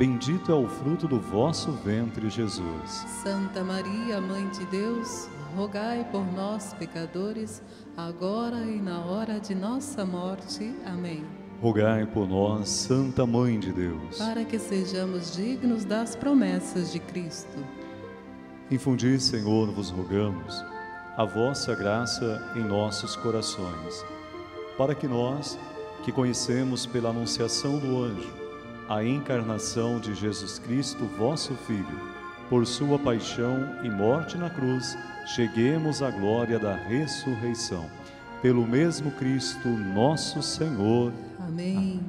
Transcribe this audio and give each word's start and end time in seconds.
é 0.00 0.54
o 0.54 0.68
fruto 0.68 1.06
do 1.06 1.20
vosso 1.20 1.70
ventre, 1.70 2.28
Jesus. 2.30 2.90
Santa 3.22 3.62
Maria, 3.62 4.20
Mãe 4.20 4.48
de 4.48 4.64
Deus, 4.66 5.28
rogai 5.54 6.04
por 6.10 6.24
nós, 6.32 6.74
pecadores, 6.74 7.62
agora 7.96 8.64
e 8.64 8.80
na 8.80 9.00
hora 9.04 9.38
de 9.38 9.54
nossa 9.54 10.04
morte. 10.04 10.74
Amém. 10.86 11.24
Rogai 11.60 12.06
por 12.06 12.26
nós, 12.26 12.68
Santa 12.68 13.26
Mãe 13.26 13.60
de 13.60 13.70
Deus. 13.70 14.18
Para 14.18 14.44
que 14.44 14.58
sejamos 14.58 15.36
dignos 15.36 15.84
das 15.84 16.16
promessas 16.16 16.90
de 16.90 16.98
Cristo. 16.98 17.64
Infundi, 18.70 19.20
Senhor, 19.20 19.70
vos 19.70 19.90
rogamos, 19.90 20.64
a 21.16 21.24
vossa 21.24 21.74
graça 21.74 22.50
em 22.56 22.64
nossos 22.64 23.14
corações, 23.14 24.04
para 24.78 24.94
que 24.94 25.06
nós, 25.06 25.58
que 26.02 26.10
conhecemos 26.10 26.86
pela 26.86 27.10
anunciação 27.10 27.78
do 27.78 28.02
anjo 28.02 28.41
a 28.88 29.02
encarnação 29.04 29.98
de 29.98 30.14
Jesus 30.14 30.58
Cristo, 30.58 31.04
vosso 31.18 31.54
Filho, 31.66 32.12
por 32.48 32.66
sua 32.66 32.98
paixão 32.98 33.76
e 33.82 33.88
morte 33.88 34.36
na 34.36 34.50
cruz, 34.50 34.96
cheguemos 35.34 36.02
à 36.02 36.10
glória 36.10 36.58
da 36.58 36.74
ressurreição. 36.74 37.86
Pelo 38.42 38.66
mesmo 38.66 39.10
Cristo, 39.12 39.68
nosso 39.68 40.42
Senhor. 40.42 41.12
Amém. 41.38 42.00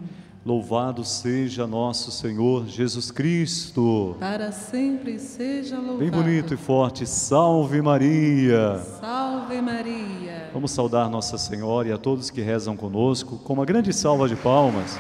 Louvado 0.46 1.06
seja 1.06 1.66
nosso 1.66 2.12
Senhor 2.12 2.68
Jesus 2.68 3.12
Cristo. 3.12 4.18
Para 4.20 4.52
sempre 4.52 5.18
seja 5.18 5.78
louvado. 5.78 6.00
Bem 6.00 6.12
bonito 6.12 6.54
e 6.54 6.58
forte. 6.58 7.06
Salve 7.06 7.82
Maria. 7.82 8.80
Salve 9.00 9.62
Maria. 9.62 10.50
Vamos 10.52 10.72
saudar 10.72 11.10
Nossa 11.10 11.38
Senhora 11.38 11.88
e 11.88 11.92
a 11.94 11.98
todos 11.98 12.30
que 12.30 12.42
rezam 12.42 12.76
conosco 12.76 13.38
com 13.38 13.54
uma 13.54 13.66
grande 13.66 13.94
salva 13.94 14.28
de 14.28 14.36
palmas. 14.36 15.00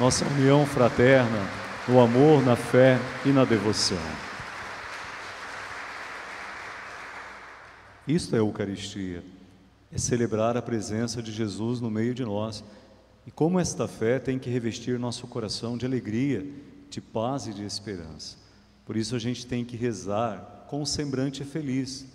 Nossa 0.00 0.24
união 0.24 0.64
fraterna 0.64 1.46
no 1.86 2.00
amor, 2.00 2.42
na 2.42 2.56
fé 2.56 2.98
e 3.22 3.28
na 3.28 3.44
devoção. 3.44 3.98
Isto 8.08 8.34
é 8.34 8.38
a 8.38 8.40
Eucaristia, 8.40 9.22
é 9.92 9.98
celebrar 9.98 10.56
a 10.56 10.62
presença 10.62 11.22
de 11.22 11.30
Jesus 11.30 11.82
no 11.82 11.90
meio 11.90 12.14
de 12.14 12.24
nós. 12.24 12.64
E 13.26 13.30
como 13.30 13.60
esta 13.60 13.86
fé 13.86 14.18
tem 14.18 14.38
que 14.38 14.48
revestir 14.48 14.98
nosso 14.98 15.26
coração 15.26 15.76
de 15.76 15.84
alegria, 15.84 16.46
de 16.88 17.02
paz 17.02 17.46
e 17.46 17.52
de 17.52 17.62
esperança. 17.62 18.38
Por 18.86 18.96
isso 18.96 19.14
a 19.14 19.18
gente 19.18 19.44
tem 19.44 19.66
que 19.66 19.76
rezar 19.76 20.64
com 20.66 20.80
um 20.80 20.86
semblante 20.86 21.44
feliz, 21.44 22.06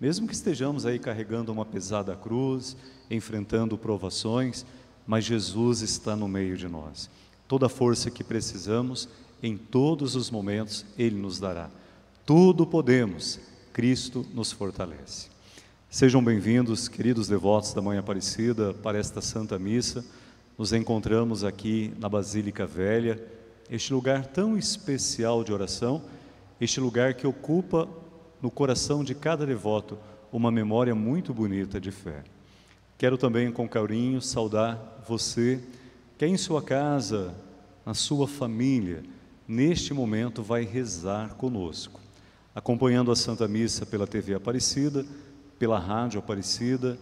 mesmo 0.00 0.28
que 0.28 0.34
estejamos 0.34 0.86
aí 0.86 0.96
carregando 0.96 1.50
uma 1.50 1.66
pesada 1.66 2.14
cruz, 2.14 2.76
enfrentando 3.10 3.76
provações, 3.76 4.64
mas 5.04 5.24
Jesus 5.24 5.80
está 5.80 6.14
no 6.14 6.28
meio 6.28 6.56
de 6.56 6.68
nós. 6.68 7.10
Toda 7.48 7.66
a 7.66 7.68
força 7.68 8.10
que 8.10 8.24
precisamos, 8.24 9.08
em 9.42 9.56
todos 9.56 10.16
os 10.16 10.30
momentos, 10.30 10.84
Ele 10.98 11.16
nos 11.16 11.38
dará. 11.38 11.70
Tudo 12.24 12.66
podemos, 12.66 13.38
Cristo 13.72 14.24
nos 14.32 14.52
fortalece. 14.52 15.28
Sejam 15.90 16.24
bem-vindos, 16.24 16.88
queridos 16.88 17.28
devotos 17.28 17.74
da 17.74 17.82
Mãe 17.82 17.98
Aparecida, 17.98 18.72
para 18.72 18.98
esta 18.98 19.20
Santa 19.20 19.58
Missa. 19.58 20.04
Nos 20.56 20.72
encontramos 20.72 21.44
aqui 21.44 21.92
na 21.98 22.08
Basílica 22.08 22.66
Velha, 22.66 23.22
este 23.68 23.92
lugar 23.92 24.26
tão 24.26 24.56
especial 24.56 25.44
de 25.44 25.52
oração, 25.52 26.02
este 26.60 26.80
lugar 26.80 27.14
que 27.14 27.26
ocupa 27.26 27.88
no 28.40 28.50
coração 28.50 29.04
de 29.04 29.14
cada 29.14 29.44
devoto 29.44 29.98
uma 30.32 30.50
memória 30.50 30.94
muito 30.94 31.34
bonita 31.34 31.80
de 31.80 31.90
fé. 31.90 32.24
Quero 32.96 33.18
também, 33.18 33.52
com 33.52 33.68
carinho, 33.68 34.22
saudar 34.22 35.02
você 35.06 35.60
que 36.16 36.26
em 36.26 36.36
sua 36.36 36.62
casa, 36.62 37.34
na 37.84 37.94
sua 37.94 38.28
família, 38.28 39.02
neste 39.46 39.92
momento 39.92 40.42
vai 40.42 40.64
rezar 40.64 41.34
conosco, 41.34 42.00
acompanhando 42.54 43.10
a 43.10 43.16
Santa 43.16 43.48
Missa 43.48 43.84
pela 43.84 44.06
TV 44.06 44.34
Aparecida 44.34 45.04
pela 45.62 45.78
Rádio 45.78 46.18
Aparecida, 46.18 46.98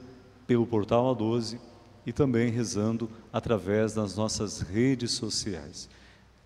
pelo 0.47 0.66
Portal 0.66 1.16
A12 1.16 1.59
e 2.04 2.12
também 2.12 2.50
rezando 2.50 3.10
através 3.32 3.94
das 3.94 4.16
nossas 4.16 4.60
redes 4.60 5.12
sociais. 5.12 5.88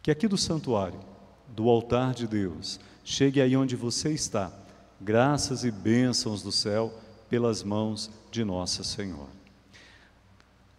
Que 0.01 0.13
aqui 0.13 0.29
do 0.29 0.39
santuário, 0.39 1.01
do 1.49 1.69
altar 1.69 2.15
de 2.15 2.29
Deus, 2.29 2.79
chegue 3.03 3.41
aí 3.41 3.57
onde 3.57 3.75
você 3.75 4.13
está, 4.13 4.53
graças 5.01 5.65
e 5.65 5.73
bênçãos 5.73 6.41
do 6.41 6.53
céu 6.53 6.95
pelas 7.29 7.65
mãos 7.65 8.09
de 8.31 8.45
Nossa 8.45 8.85
Senhora. 8.85 9.44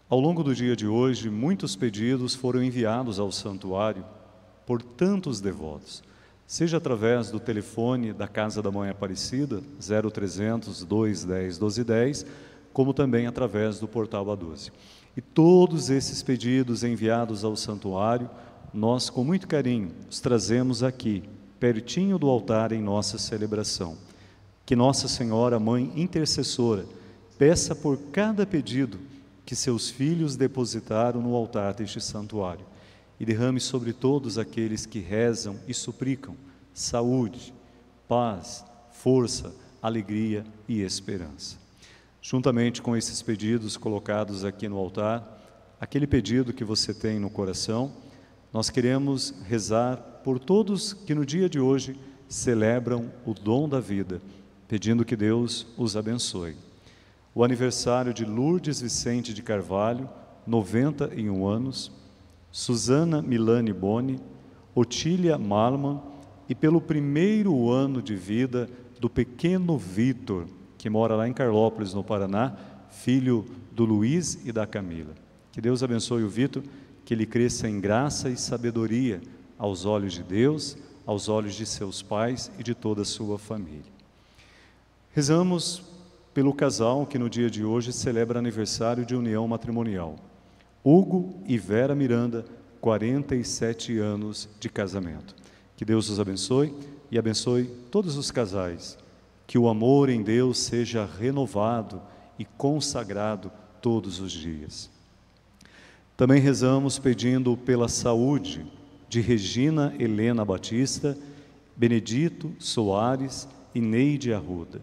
Ao 0.09 0.19
longo 0.19 0.43
do 0.43 0.53
dia 0.53 0.75
de 0.75 0.87
hoje, 0.87 1.29
muitos 1.29 1.75
pedidos 1.75 2.35
foram 2.35 2.63
enviados 2.63 3.19
ao 3.19 3.31
santuário 3.31 4.05
por 4.65 4.81
tantos 4.81 5.41
devotos 5.41 6.03
seja 6.47 6.77
através 6.77 7.31
do 7.31 7.39
telefone 7.39 8.13
da 8.13 8.27
Casa 8.27 8.61
da 8.61 8.71
Mãe 8.71 8.89
Aparecida, 8.89 9.61
0300 9.79 10.83
210 10.83 11.57
1210, 11.57 12.25
como 12.71 12.93
também 12.93 13.25
através 13.25 13.79
do 13.79 13.87
portal 13.87 14.25
A12. 14.25 14.71
E 15.17 15.21
todos 15.21 15.89
esses 15.89 16.21
pedidos 16.21 16.83
enviados 16.83 17.43
ao 17.43 17.55
santuário, 17.55 18.29
nós 18.73 19.09
com 19.09 19.23
muito 19.23 19.47
carinho 19.47 19.91
os 20.09 20.19
trazemos 20.19 20.83
aqui, 20.83 21.23
pertinho 21.59 22.19
do 22.19 22.29
altar 22.29 22.71
em 22.71 22.81
nossa 22.81 23.17
celebração. 23.17 23.97
Que 24.65 24.75
Nossa 24.75 25.07
Senhora, 25.07 25.59
Mãe 25.59 25.91
intercessora, 25.95 26.85
peça 27.37 27.75
por 27.75 27.97
cada 28.11 28.45
pedido 28.45 28.99
que 29.45 29.55
seus 29.55 29.89
filhos 29.89 30.35
depositaram 30.35 31.21
no 31.21 31.35
altar 31.35 31.73
deste 31.73 32.01
santuário 32.01 32.65
e 33.19 33.25
derrame 33.25 33.59
sobre 33.59 33.93
todos 33.93 34.37
aqueles 34.37 34.85
que 34.85 34.99
rezam 34.99 35.59
e 35.67 35.73
suplicam 35.73 36.35
saúde, 36.73 37.53
paz, 38.07 38.65
força, 38.91 39.53
alegria 39.81 40.43
e 40.67 40.81
esperança. 40.81 41.57
Juntamente 42.21 42.81
com 42.81 42.97
esses 42.97 43.21
pedidos 43.21 43.77
colocados 43.77 44.43
aqui 44.43 44.67
no 44.67 44.77
altar, 44.77 45.75
aquele 45.79 46.07
pedido 46.07 46.51
que 46.51 46.63
você 46.63 46.93
tem 46.93 47.19
no 47.19 47.29
coração, 47.29 47.93
nós 48.51 48.69
queremos 48.69 49.33
rezar 49.45 49.97
por 50.23 50.39
todos 50.39 50.91
que 50.91 51.13
no 51.13 51.25
dia 51.25 51.47
de 51.47 51.59
hoje 51.59 51.99
celebram 52.27 53.11
o 53.25 53.33
dom 53.33 53.69
da 53.69 53.79
vida, 53.79 54.21
pedindo 54.67 55.05
que 55.05 55.15
Deus 55.15 55.67
os 55.77 55.95
abençoe. 55.95 56.64
O 57.37 57.43
aniversário 57.43 58.13
de 58.13 58.23
Lourdes 58.23 58.79
Vicente 58.79 59.33
de 59.33 59.43
Carvalho, 59.43 60.09
91 60.47 61.45
anos, 61.45 61.91
Susana 62.49 63.21
Milani 63.21 63.73
Boni, 63.73 64.21
Otília 64.73 65.37
Malman 65.37 66.01
e 66.47 66.55
pelo 66.55 66.79
primeiro 66.79 67.69
ano 67.69 68.01
de 68.01 68.15
vida 68.15 68.69
do 69.01 69.09
pequeno 69.09 69.77
Vitor, 69.77 70.45
que 70.77 70.89
mora 70.89 71.17
lá 71.17 71.27
em 71.27 71.33
Carlópolis, 71.33 71.93
no 71.93 72.05
Paraná, 72.05 72.55
filho 72.89 73.45
do 73.73 73.83
Luiz 73.83 74.39
e 74.45 74.53
da 74.53 74.65
Camila. 74.65 75.13
Que 75.51 75.59
Deus 75.59 75.83
abençoe 75.83 76.23
o 76.23 76.29
Vitor, 76.29 76.63
que 77.03 77.13
ele 77.13 77.25
cresça 77.25 77.67
em 77.67 77.81
graça 77.81 78.29
e 78.29 78.37
sabedoria 78.37 79.21
aos 79.57 79.83
olhos 79.83 80.13
de 80.13 80.23
Deus, 80.23 80.77
aos 81.05 81.27
olhos 81.27 81.53
de 81.53 81.65
seus 81.65 82.01
pais 82.01 82.49
e 82.57 82.63
de 82.63 82.73
toda 82.73 83.01
a 83.01 83.05
sua 83.05 83.37
família. 83.37 83.91
Rezamos 85.11 85.94
pelo 86.35 86.53
casal 86.53 87.05
que 87.05 87.17
no 87.17 87.29
dia 87.29 87.49
de 87.49 87.63
hoje 87.63 87.93
celebra 87.93 88.37
aniversário 88.37 89.05
de 89.05 89.15
união 89.15 89.47
matrimonial. 89.47 90.17
Hugo 90.83 91.41
e 91.47 91.57
Vera 91.57 91.95
Miranda, 91.95 92.43
47 92.81 93.97
anos 93.99 94.49
de 94.59 94.67
casamento. 94.67 95.33
Que 95.77 95.85
Deus 95.85 96.09
os 96.09 96.19
abençoe 96.19 96.75
e 97.09 97.17
abençoe 97.17 97.71
todos 97.89 98.17
os 98.17 98.31
casais 98.31 98.97
que 99.47 99.57
o 99.57 99.69
amor 99.69 100.09
em 100.09 100.21
Deus 100.21 100.59
seja 100.59 101.05
renovado 101.05 102.01
e 102.37 102.43
consagrado 102.43 103.49
todos 103.81 104.19
os 104.19 104.33
dias. 104.33 104.91
Também 106.17 106.41
rezamos 106.41 106.99
pedindo 106.99 107.55
pela 107.55 107.87
saúde 107.87 108.65
de 109.07 109.21
Regina 109.21 109.95
Helena 109.97 110.43
Batista, 110.43 111.17
Benedito 111.77 112.53
Soares 112.59 113.47
e 113.73 113.79
Neide 113.79 114.33
Arruda. 114.33 114.81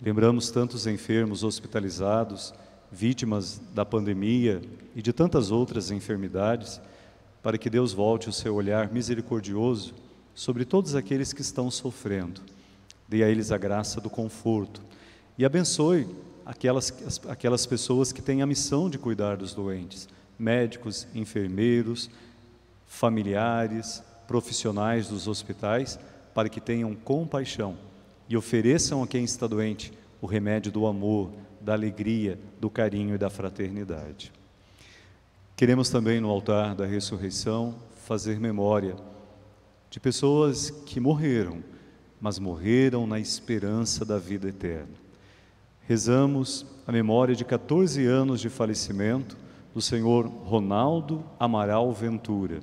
Lembramos 0.00 0.52
tantos 0.52 0.86
enfermos 0.86 1.42
hospitalizados, 1.42 2.54
vítimas 2.90 3.60
da 3.74 3.84
pandemia 3.84 4.62
e 4.94 5.02
de 5.02 5.12
tantas 5.12 5.50
outras 5.50 5.90
enfermidades, 5.90 6.80
para 7.42 7.58
que 7.58 7.68
Deus 7.68 7.92
volte 7.92 8.28
o 8.28 8.32
seu 8.32 8.54
olhar 8.54 8.92
misericordioso 8.92 9.94
sobre 10.36 10.64
todos 10.64 10.94
aqueles 10.94 11.32
que 11.32 11.40
estão 11.40 11.68
sofrendo. 11.68 12.40
Dê 13.08 13.24
a 13.24 13.28
eles 13.28 13.50
a 13.50 13.58
graça 13.58 14.00
do 14.00 14.08
conforto 14.08 14.80
e 15.36 15.44
abençoe 15.44 16.06
aquelas, 16.46 17.20
aquelas 17.28 17.66
pessoas 17.66 18.12
que 18.12 18.22
têm 18.22 18.40
a 18.40 18.46
missão 18.46 18.88
de 18.88 18.98
cuidar 18.98 19.36
dos 19.36 19.52
doentes, 19.52 20.08
médicos, 20.38 21.08
enfermeiros, 21.12 22.08
familiares, 22.86 24.00
profissionais 24.28 25.08
dos 25.08 25.26
hospitais, 25.26 25.98
para 26.32 26.48
que 26.48 26.60
tenham 26.60 26.94
compaixão 26.94 27.87
e 28.28 28.36
ofereçam 28.36 29.02
a 29.02 29.06
quem 29.06 29.24
está 29.24 29.46
doente 29.46 29.92
o 30.20 30.26
remédio 30.26 30.70
do 30.70 30.86
amor, 30.86 31.30
da 31.60 31.72
alegria, 31.72 32.38
do 32.60 32.68
carinho 32.68 33.14
e 33.14 33.18
da 33.18 33.30
fraternidade. 33.30 34.32
Queremos 35.56 35.90
também 35.90 36.20
no 36.20 36.30
altar 36.30 36.74
da 36.74 36.86
ressurreição 36.86 37.74
fazer 38.06 38.38
memória 38.38 38.96
de 39.90 39.98
pessoas 39.98 40.70
que 40.70 41.00
morreram, 41.00 41.62
mas 42.20 42.38
morreram 42.38 43.06
na 43.06 43.18
esperança 43.18 44.04
da 44.04 44.18
vida 44.18 44.48
eterna. 44.48 44.94
Rezamos 45.86 46.66
a 46.86 46.92
memória 46.92 47.34
de 47.34 47.44
14 47.44 48.04
anos 48.04 48.40
de 48.40 48.48
falecimento 48.48 49.36
do 49.74 49.80
senhor 49.80 50.26
Ronaldo 50.26 51.24
Amaral 51.40 51.92
Ventura, 51.92 52.60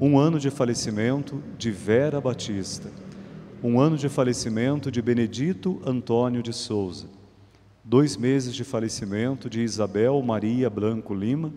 um 0.00 0.18
ano 0.18 0.38
de 0.38 0.50
falecimento 0.50 1.42
de 1.58 1.70
Vera 1.70 2.20
Batista, 2.20 2.90
um 3.62 3.80
ano 3.80 3.96
de 3.96 4.08
falecimento 4.08 4.90
de 4.90 5.02
Benedito 5.02 5.80
Antônio 5.84 6.42
de 6.42 6.52
Souza, 6.52 7.06
dois 7.84 8.16
meses 8.16 8.54
de 8.54 8.64
falecimento 8.64 9.48
de 9.50 9.60
Isabel 9.60 10.20
Maria 10.22 10.70
Blanco 10.70 11.14
Lima 11.14 11.52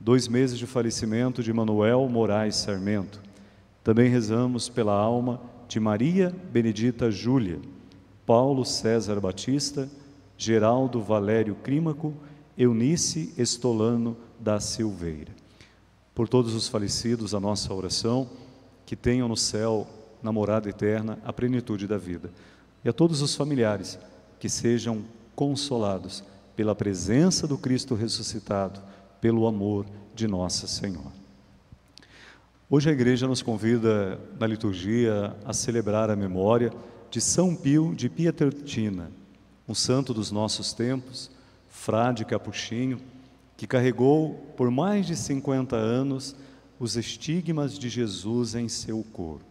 dois 0.00 0.28
meses 0.28 0.58
de 0.58 0.66
falecimento 0.66 1.42
de 1.42 1.52
Manuel 1.52 2.08
Moraes 2.08 2.56
Sarmento. 2.56 3.20
Também 3.82 4.08
rezamos 4.08 4.68
pela 4.68 4.92
alma 4.92 5.40
de 5.66 5.80
Maria 5.80 6.34
Benedita 6.52 7.10
Júlia, 7.10 7.60
Paulo 8.24 8.64
César 8.64 9.18
Batista, 9.20 9.88
Geraldo 10.36 11.00
Valério 11.02 11.56
Crímaco, 11.56 12.14
Eunice 12.56 13.34
Estolano 13.36 14.16
da 14.38 14.60
Silveira. 14.60 15.32
Por 16.14 16.28
todos 16.28 16.54
os 16.54 16.68
falecidos, 16.68 17.34
a 17.34 17.40
nossa 17.40 17.72
oração, 17.74 18.28
que 18.86 18.94
tenham 18.96 19.28
no 19.28 19.36
céu, 19.36 19.86
na 20.22 20.32
morada 20.32 20.68
eterna, 20.68 21.18
a 21.24 21.32
plenitude 21.32 21.86
da 21.86 21.98
vida. 21.98 22.30
E 22.84 22.88
a 22.88 22.92
todos 22.92 23.22
os 23.22 23.34
familiares, 23.34 23.98
que 24.38 24.48
sejam 24.48 25.04
consolados 25.34 26.22
pela 26.56 26.74
presença 26.74 27.46
do 27.46 27.56
Cristo 27.56 27.94
ressuscitado 27.94 28.80
pelo 29.20 29.46
amor 29.46 29.86
de 30.14 30.26
Nossa 30.26 30.66
Senhora. 30.66 31.18
Hoje 32.70 32.90
a 32.90 32.92
igreja 32.92 33.26
nos 33.26 33.40
convida 33.40 34.20
na 34.38 34.46
liturgia 34.46 35.34
a 35.44 35.52
celebrar 35.52 36.10
a 36.10 36.16
memória 36.16 36.72
de 37.10 37.20
São 37.20 37.54
Pio 37.54 37.94
de 37.94 38.08
Pietrelcina, 38.08 39.10
um 39.66 39.74
santo 39.74 40.12
dos 40.12 40.30
nossos 40.30 40.72
tempos, 40.72 41.30
frade 41.68 42.24
capuchinho, 42.24 43.00
que 43.56 43.66
carregou 43.66 44.34
por 44.56 44.70
mais 44.70 45.06
de 45.06 45.16
50 45.16 45.76
anos 45.76 46.36
os 46.78 46.96
estigmas 46.96 47.78
de 47.78 47.88
Jesus 47.88 48.54
em 48.54 48.68
seu 48.68 49.04
corpo. 49.12 49.47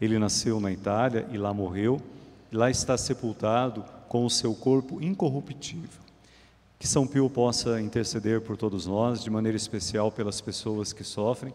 Ele 0.00 0.18
nasceu 0.18 0.58
na 0.60 0.72
Itália 0.72 1.26
e 1.30 1.36
lá 1.36 1.52
morreu, 1.52 2.00
e 2.50 2.56
lá 2.56 2.70
está 2.70 2.96
sepultado 2.96 3.84
com 4.08 4.24
o 4.24 4.30
seu 4.30 4.54
corpo 4.54 5.02
incorruptível. 5.02 6.00
Que 6.78 6.88
São 6.88 7.06
Pio 7.06 7.28
possa 7.28 7.80
interceder 7.80 8.40
por 8.40 8.56
todos 8.56 8.86
nós, 8.86 9.22
de 9.22 9.30
maneira 9.30 9.56
especial 9.56 10.10
pelas 10.10 10.40
pessoas 10.40 10.92
que 10.92 11.04
sofrem, 11.04 11.52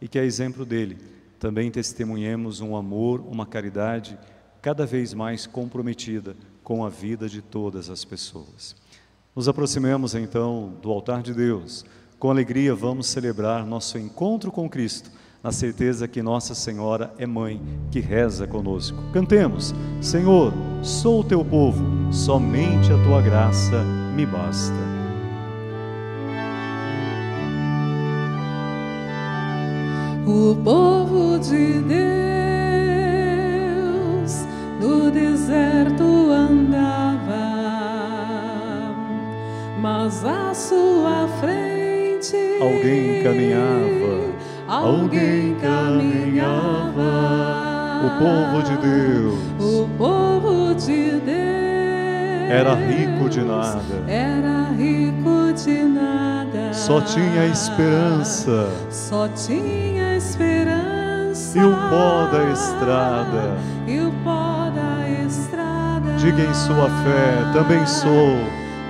e 0.00 0.08
que, 0.08 0.18
a 0.18 0.24
exemplo 0.24 0.64
dele, 0.64 0.98
também 1.38 1.70
testemunhemos 1.70 2.60
um 2.60 2.74
amor, 2.74 3.20
uma 3.20 3.44
caridade 3.44 4.18
cada 4.62 4.86
vez 4.86 5.12
mais 5.12 5.46
comprometida 5.46 6.36
com 6.62 6.84
a 6.84 6.88
vida 6.88 7.28
de 7.28 7.42
todas 7.42 7.90
as 7.90 8.04
pessoas. 8.04 8.76
Nos 9.34 9.48
aproximemos 9.48 10.14
então 10.14 10.74
do 10.80 10.90
altar 10.90 11.22
de 11.22 11.34
Deus. 11.34 11.84
Com 12.18 12.30
alegria 12.30 12.74
vamos 12.74 13.08
celebrar 13.08 13.66
nosso 13.66 13.98
encontro 13.98 14.52
com 14.52 14.68
Cristo, 14.68 15.10
na 15.42 15.50
certeza 15.50 16.06
que 16.06 16.22
Nossa 16.22 16.54
Senhora 16.54 17.12
é 17.18 17.26
mãe 17.26 17.60
que 17.90 17.98
reza 18.00 18.46
conosco. 18.46 18.96
Cantemos: 19.12 19.74
Senhor, 20.00 20.52
sou 20.82 21.20
o 21.20 21.24
teu 21.24 21.44
povo, 21.44 21.84
somente 22.12 22.92
a 22.92 22.98
tua 23.02 23.20
graça 23.20 23.82
me 24.14 24.24
basta. 24.24 24.92
O 30.24 30.54
povo 30.62 31.38
de 31.40 31.80
Deus 31.80 31.92
no 34.80 35.10
deserto 35.10 36.30
andava, 36.30 37.32
mas 39.80 40.24
à 40.24 40.54
sua 40.54 41.26
frente 41.40 42.36
alguém 42.60 43.24
caminhava, 43.24 44.32
alguém 44.72 45.54
caminhava. 45.56 46.92
O 48.04 48.10
povo 48.18 48.62
de 48.64 48.76
Deus, 48.78 49.38
o 49.60 49.88
povo 49.96 50.74
de 50.74 51.20
Deus 51.20 51.62
era 52.50 52.74
rico 52.74 53.28
de 53.30 53.40
nada. 53.42 53.80
Era 54.06 54.70
rico 54.76 55.52
de 55.54 55.84
nada. 55.84 56.72
Só 56.72 57.00
tinha 57.00 57.46
esperança. 57.46 58.68
Só 58.90 59.28
tinha 59.28 60.16
esperança. 60.16 61.58
E 61.58 61.64
o 61.64 61.74
pó 61.88 62.28
da 62.30 62.50
estrada. 62.50 63.56
E 63.86 64.00
o 64.00 64.12
pó 64.24 64.70
da 64.74 65.08
estrada. 65.26 66.12
Diga 66.18 66.42
em 66.42 66.54
sua 66.54 66.88
fé, 67.04 67.52
também 67.52 67.86
sou. 67.86 68.36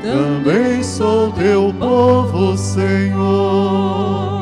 Também 0.02 0.82
sou 0.82 1.30
teu 1.32 1.72
povo, 1.78 2.56
Senhor. 2.56 4.41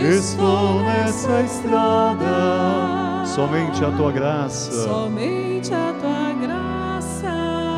Estou 0.00 0.82
nessa 0.82 1.40
estrada. 1.42 3.24
Somente 3.26 3.84
a 3.84 3.90
tua 3.90 4.12
graça. 4.12 4.72
Somente 4.84 5.72
a 5.72 5.94
tua 6.00 6.32
graça 6.40 6.78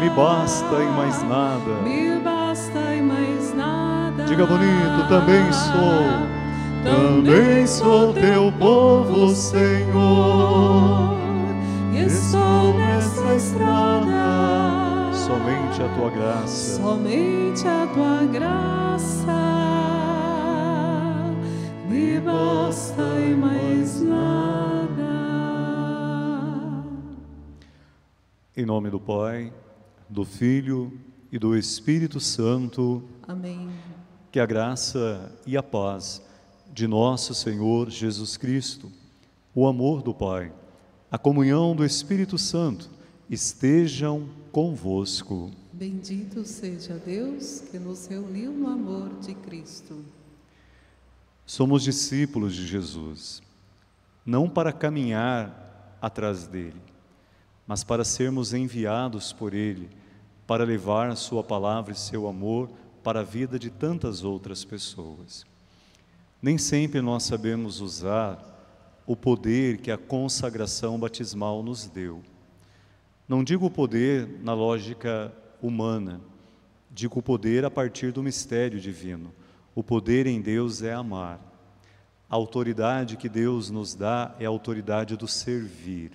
me 0.01 0.09
basta 0.09 0.77
e 0.83 0.87
mais 0.97 1.23
nada. 1.25 1.83
Me 1.85 2.19
basta 2.21 2.79
e 2.95 3.03
mais 3.03 3.55
nada. 3.55 4.25
Diga 4.25 4.47
bonito, 4.47 5.09
também 5.09 5.53
sou. 5.53 6.41
Também 6.83 7.67
sou 7.67 8.15
teu 8.15 8.51
povo, 8.53 9.29
Senhor. 9.35 11.15
Estou 11.93 12.73
nessa 12.79 13.35
estrada. 13.35 15.13
Somente 15.13 15.83
a 15.83 15.89
tua 15.89 16.11
graça. 16.11 16.81
Somente 16.81 17.69
a 17.69 17.87
tua 17.93 18.25
graça. 18.27 19.90
Basta 22.25 23.03
e 23.21 23.35
mais 23.35 24.01
nada. 24.01 25.05
Em 28.57 28.67
nome 28.67 28.91
do 28.91 29.01
Pai 29.01 29.53
do 30.11 30.25
Filho 30.25 30.93
e 31.31 31.39
do 31.39 31.57
Espírito 31.57 32.19
Santo. 32.19 33.05
Amém. 33.27 33.71
Que 34.33 34.41
a 34.41 34.47
graça 34.47 35.33
e 35.47 35.57
a 35.57 35.63
paz 35.63 36.21
de 36.73 36.89
nosso 36.89 37.33
Senhor 37.33 37.89
Jesus 37.89 38.37
Cristo, 38.37 38.91
o 39.55 39.67
amor 39.67 40.03
do 40.03 40.13
Pai, 40.13 40.53
a 41.11 41.17
comunhão 41.17 41.77
do 41.77 41.85
Espírito 41.85 42.37
Santo 42.37 42.91
estejam 43.29 44.29
convosco. 44.51 45.51
Bendito 45.73 46.45
seja 46.45 46.95
Deus 46.95 47.63
que 47.71 47.79
nos 47.79 48.07
reuniu 48.07 48.53
no 48.53 48.69
amor 48.69 49.09
de 49.21 49.35
Cristo. 49.35 50.05
Somos 51.51 51.83
discípulos 51.83 52.55
de 52.55 52.65
Jesus, 52.65 53.43
não 54.25 54.49
para 54.49 54.73
caminhar 54.73 55.97
atrás 56.01 56.47
dele, 56.47 56.81
mas 57.67 57.83
para 57.83 58.05
sermos 58.05 58.55
enviados 58.55 59.33
por 59.33 59.53
ele 59.53 59.91
para 60.47 60.63
levar 60.63 61.17
Sua 61.17 61.43
palavra 61.43 61.93
e 61.93 61.97
seu 61.97 62.29
amor 62.29 62.71
para 63.03 63.19
a 63.19 63.25
vida 63.25 63.59
de 63.59 63.69
tantas 63.69 64.23
outras 64.23 64.65
pessoas. 64.65 65.45
Nem 66.41 66.57
sempre 66.57 67.01
nós 67.01 67.25
sabemos 67.25 67.81
usar 67.81 68.39
o 69.05 69.17
poder 69.17 69.79
que 69.79 69.91
a 69.91 69.99
consagração 69.99 71.01
batismal 71.01 71.65
nos 71.65 71.89
deu. 71.89 72.23
Não 73.27 73.43
digo 73.43 73.67
o 73.67 73.71
poder 73.73 74.39
na 74.41 74.55
lógica 74.55 75.33
humana, 75.61 76.21
digo 76.89 77.19
o 77.19 77.23
poder 77.23 77.65
a 77.65 77.71
partir 77.73 78.13
do 78.13 78.23
mistério 78.23 78.79
divino. 78.79 79.35
O 79.75 79.83
poder 79.83 80.27
em 80.27 80.41
Deus 80.41 80.83
é 80.83 80.93
amar. 80.93 81.41
A 82.29 82.35
autoridade 82.35 83.17
que 83.17 83.29
Deus 83.29 83.71
nos 83.71 83.95
dá 83.95 84.35
é 84.39 84.47
a 84.47 84.49
autoridade 84.49 85.17
do 85.17 85.29
servir. 85.29 86.13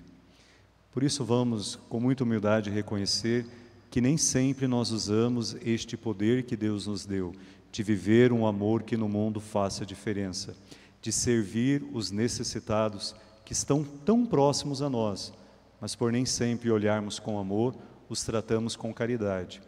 Por 0.92 1.04
isso, 1.04 1.24
vamos 1.24 1.76
com 1.90 2.00
muita 2.00 2.24
humildade 2.24 2.70
reconhecer 2.70 3.46
que 3.90 4.02
nem 4.02 4.18
sempre 4.18 4.68
nós 4.68 4.92
usamos 4.92 5.56
este 5.62 5.96
poder 5.96 6.44
que 6.44 6.56
Deus 6.56 6.88
nos 6.88 7.06
deu, 7.06 7.34
de 7.72 7.84
viver 7.84 8.34
um 8.34 8.46
amor 8.46 8.84
que 8.84 8.98
no 8.98 9.08
mundo 9.08 9.40
faça 9.40 9.86
diferença, 9.86 10.56
de 11.02 11.12
servir 11.12 11.82
os 11.94 12.12
necessitados 12.12 13.16
que 13.46 13.54
estão 13.54 13.84
tão 13.84 14.26
próximos 14.26 14.82
a 14.82 14.90
nós, 14.90 15.34
mas 15.80 15.96
por 15.96 16.12
nem 16.12 16.26
sempre 16.26 16.72
olharmos 16.72 17.20
com 17.20 17.40
amor, 17.40 17.76
os 18.10 18.24
tratamos 18.24 18.76
com 18.76 18.94
caridade. 18.94 19.62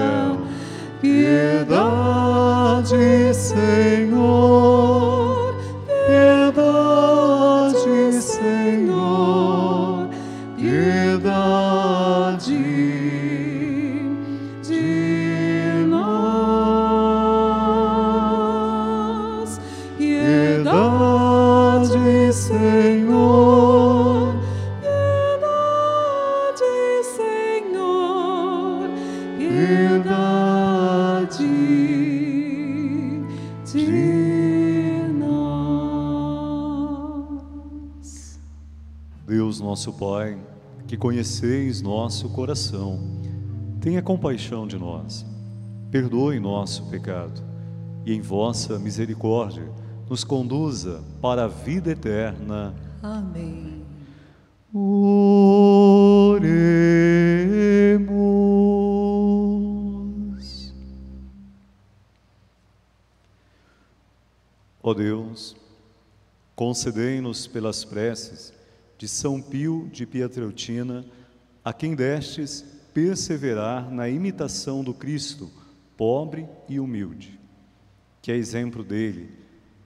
Céu. 0.00 0.38
Piedade, 1.00 1.74
Senhor, 3.34 4.69
conheceis 41.00 41.80
nosso 41.80 42.28
coração, 42.28 43.00
tenha 43.80 44.02
compaixão 44.02 44.66
de 44.66 44.76
nós, 44.76 45.24
perdoe 45.90 46.38
nosso 46.38 46.84
pecado 46.90 47.42
e 48.04 48.12
em 48.12 48.20
vossa 48.20 48.78
misericórdia 48.78 49.66
nos 50.10 50.24
conduza 50.24 51.02
para 51.22 51.44
a 51.44 51.48
vida 51.48 51.92
eterna. 51.92 52.74
Amém. 53.02 53.82
Oremos. 54.74 56.44
Ó 64.82 64.92
Deus, 64.92 65.56
concedei-nos 66.54 67.46
pelas 67.46 67.86
preces 67.86 68.59
de 69.00 69.08
São 69.08 69.40
Pio 69.40 69.88
de 69.90 70.04
Pietreutina, 70.04 71.06
a 71.64 71.72
quem 71.72 71.94
destes 71.94 72.62
perseverar 72.92 73.90
na 73.90 74.10
imitação 74.10 74.84
do 74.84 74.92
Cristo, 74.92 75.50
pobre 75.96 76.46
e 76.68 76.78
humilde. 76.78 77.40
Que 78.20 78.30
a 78.30 78.36
exemplo 78.36 78.84
dele, 78.84 79.30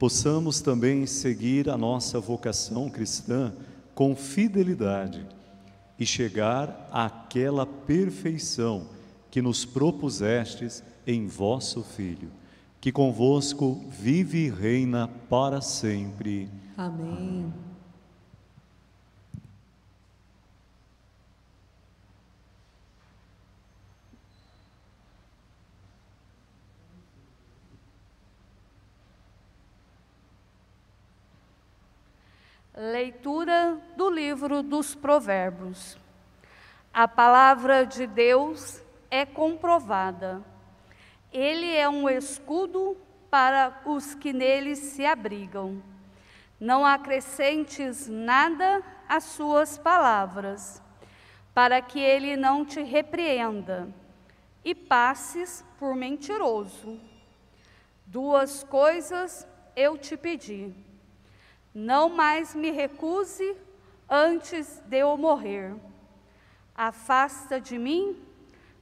possamos 0.01 0.61
também 0.61 1.07
seguir 1.07 1.71
a 1.71 1.79
nossa 1.79 2.19
vocação 2.19 2.91
cristã 2.91 3.55
com 3.95 4.17
fidelidade 4.17 5.25
e 5.97 6.05
chegar 6.05 6.89
àquela 6.91 7.65
perfeição 7.65 8.89
que 9.31 9.41
nos 9.41 9.65
propusestes 9.65 10.83
em 11.07 11.29
vosso 11.29 11.85
Filho, 11.85 12.33
que 12.81 12.91
convosco 12.91 13.81
vive 13.89 14.47
e 14.47 14.51
reina 14.51 15.07
para 15.29 15.61
sempre. 15.61 16.51
Amém. 16.77 17.53
Leitura 32.77 33.81
do 33.97 34.11
livro 34.11 34.61
dos 34.61 34.97
Provérbios. 34.97 35.97
A 36.93 37.07
palavra 37.07 37.87
de 37.87 38.05
Deus 38.05 38.83
é 39.09 39.25
comprovada. 39.25 40.43
Ele 41.33 41.73
é 41.73 41.89
um 41.89 42.11
escudo 42.11 42.97
para 43.31 43.81
os 43.87 44.17
que 44.17 44.33
nele 44.33 44.75
se 44.75 45.07
abrigam. 45.07 45.81
Não 46.59 46.85
acrescentes 46.85 48.09
nada 48.09 48.83
às 49.09 49.23
suas 49.23 49.79
palavras, 49.79 50.83
para 51.55 51.81
que 51.81 52.01
ele 52.01 52.37
não 52.37 52.65
te 52.65 52.83
repreenda 52.83 53.89
e 54.65 54.75
passes 54.75 55.65
por 55.79 55.95
mentiroso. 55.95 57.01
Duas 58.05 58.65
coisas 58.65 59.47
eu 59.77 59.97
te 59.97 60.17
pedi. 60.17 60.75
Não 61.75 62.09
mais 62.09 62.55
me 62.55 62.71
recuse 62.71 63.57
antes 64.09 64.81
de 64.87 64.99
eu 64.99 65.17
morrer. 65.17 65.75
Afasta 66.73 67.61
de 67.61 67.77
mim 67.77 68.17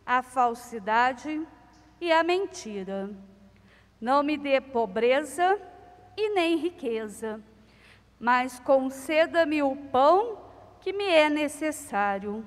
a 0.04 0.22
falsidade 0.22 1.46
e 1.99 2.12
a 2.12 2.22
mentira. 2.22 3.08
Não 3.99 4.22
me 4.22 4.37
dê 4.37 4.61
pobreza 4.61 5.58
e 6.16 6.34
nem 6.34 6.56
riqueza, 6.56 7.40
mas 8.20 8.58
conceda-me 8.61 9.62
o 9.62 9.75
pão 9.75 10.38
que 10.80 10.92
me 10.92 11.04
é 11.04 11.30
necessário. 11.30 12.46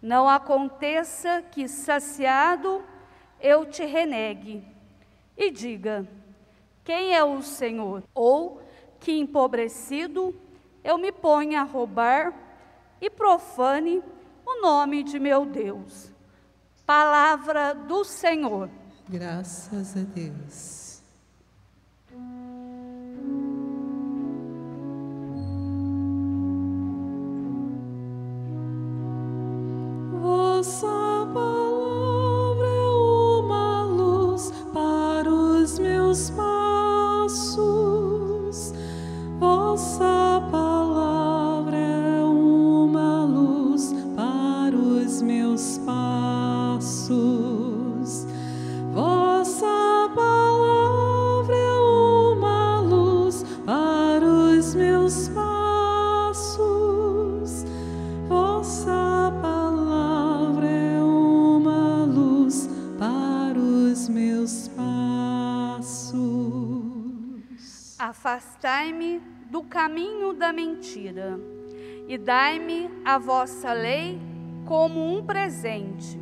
Não 0.00 0.28
aconteça 0.28 1.42
que, 1.42 1.68
saciado, 1.68 2.82
eu 3.40 3.66
te 3.66 3.84
renegue 3.84 4.64
e 5.36 5.50
diga: 5.50 6.08
Quem 6.84 7.14
é 7.14 7.22
o 7.22 7.42
Senhor? 7.42 8.02
Ou 8.14 8.61
que, 9.02 9.18
empobrecido, 9.18 10.32
eu 10.84 10.96
me 10.96 11.10
ponha 11.10 11.60
a 11.60 11.64
roubar 11.64 12.32
e 13.00 13.10
profane 13.10 14.00
o 14.46 14.62
nome 14.62 15.02
de 15.02 15.18
meu 15.18 15.44
Deus. 15.44 16.12
Palavra 16.86 17.74
do 17.74 18.04
Senhor. 18.04 18.70
Graças 19.08 19.96
a 19.96 20.00
Deus. 20.02 21.02
Vossa 30.20 31.01
passos. 65.82 66.22
Afastai-me 67.98 69.20
do 69.50 69.62
caminho 69.62 70.32
da 70.32 70.52
mentira 70.52 71.38
e 72.08 72.16
dai-me 72.16 72.88
a 73.04 73.18
vossa 73.18 73.72
lei 73.72 74.20
como 74.64 75.04
um 75.04 75.24
presente. 75.24 76.20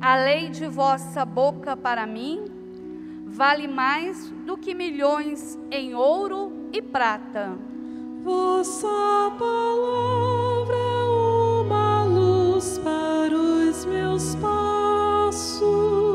A 0.00 0.16
lei 0.16 0.48
de 0.50 0.66
vossa 0.66 1.24
boca 1.24 1.76
para 1.76 2.06
mim 2.06 2.44
vale 3.26 3.66
mais 3.66 4.30
do 4.44 4.56
que 4.56 4.74
milhões 4.74 5.58
em 5.70 5.94
ouro 5.94 6.52
e 6.72 6.82
prata. 6.82 7.56
Vossa 8.22 9.32
palavra 9.38 10.74
é 10.74 11.04
uma 11.62 12.04
luz 12.04 12.78
para 12.78 13.34
os 13.34 13.84
meus 13.84 14.34
passos. 14.36 16.05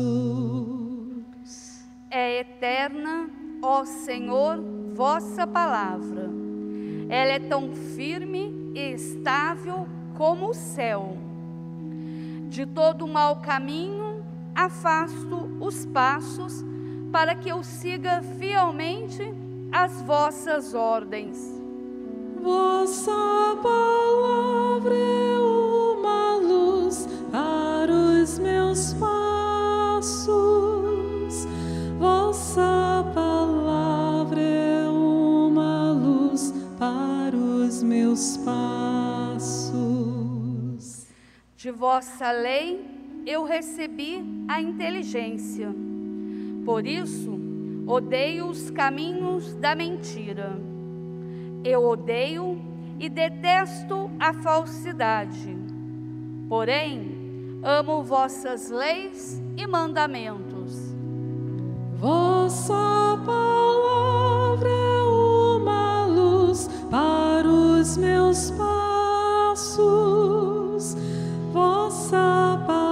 Passos. 0.00 1.84
É 2.10 2.40
eterna, 2.40 3.30
ó 3.62 3.84
Senhor, 3.84 4.58
vossa 4.94 5.46
palavra. 5.46 6.28
Ela 7.08 7.32
é 7.32 7.38
tão 7.38 7.74
firme 7.74 8.72
e 8.74 8.92
estável 8.92 9.86
como 10.16 10.48
o 10.50 10.54
céu. 10.54 11.16
De 12.48 12.66
todo 12.66 13.06
mau 13.06 13.36
caminho 13.36 14.24
afasto 14.54 15.48
os 15.60 15.86
passos, 15.86 16.64
para 17.12 17.34
que 17.34 17.48
eu 17.48 17.62
siga 17.62 18.22
fielmente 18.38 19.22
as 19.72 20.02
vossas 20.02 20.74
ordens. 20.74 21.60
Vossa 22.42 23.56
palavra 23.62 24.94
é 24.94 25.38
uma 25.38 26.36
luz 26.36 27.08
para 27.30 27.92
os 27.92 28.38
meus 28.38 28.92
Vossa 31.98 33.04
palavra 33.14 34.40
é 34.40 34.88
uma 34.88 35.92
luz 35.92 36.54
para 36.78 37.36
os 37.36 37.82
meus 37.82 38.38
passos. 38.38 39.60
De 41.54 41.70
vossa 41.70 42.32
lei 42.32 42.82
eu 43.26 43.44
recebi 43.44 44.24
a 44.48 44.58
inteligência. 44.62 45.68
Por 46.64 46.86
isso, 46.86 47.38
odeio 47.86 48.46
os 48.46 48.70
caminhos 48.70 49.54
da 49.56 49.74
mentira. 49.74 50.58
Eu 51.62 51.84
odeio 51.84 52.58
e 52.98 53.10
detesto 53.10 54.10
a 54.18 54.32
falsidade. 54.32 55.54
Porém, 56.48 57.19
amo 57.62 58.02
vossas 58.02 58.70
leis 58.70 59.40
e 59.56 59.66
mandamentos. 59.66 60.94
Vossa 61.98 63.18
palavra 63.26 64.68
é 64.68 65.02
uma 65.02 66.06
luz 66.06 66.68
para 66.90 67.46
os 67.46 67.96
meus 67.96 68.50
passos. 68.52 69.76
Vossa 71.52 72.62
palavra 72.66 72.89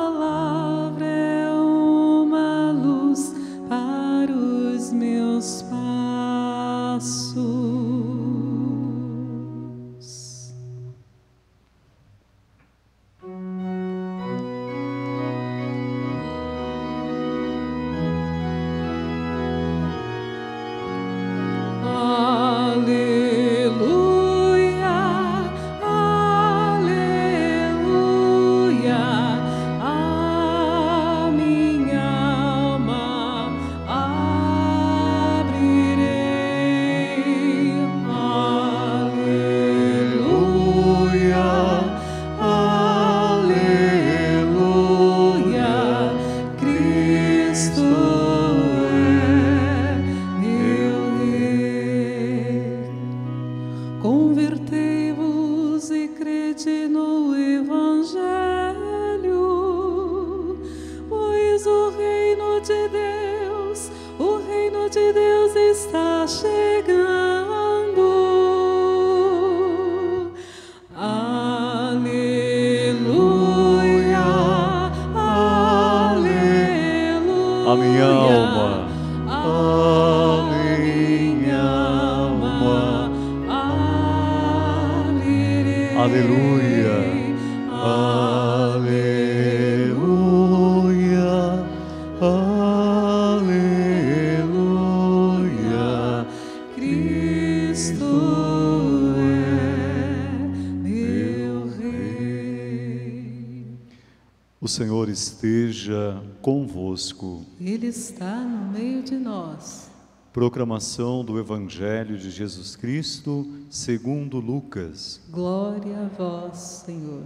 O 104.69 104.71
Senhor 104.71 105.09
esteja 105.09 106.23
convosco. 106.43 107.43
Ele 107.59 107.87
está 107.87 108.45
no 108.45 108.71
meio 108.71 109.03
de 109.03 109.17
nós. 109.17 109.91
Proclamação 110.31 111.25
do 111.25 111.39
Evangelho 111.39 112.19
de 112.19 112.31
Jesus 112.31 112.77
Cristo, 112.77 113.51
segundo 113.71 114.39
Lucas. 114.39 115.23
Glória 115.31 115.99
a 116.05 116.09
vós, 116.09 116.83
Senhor. 116.85 117.23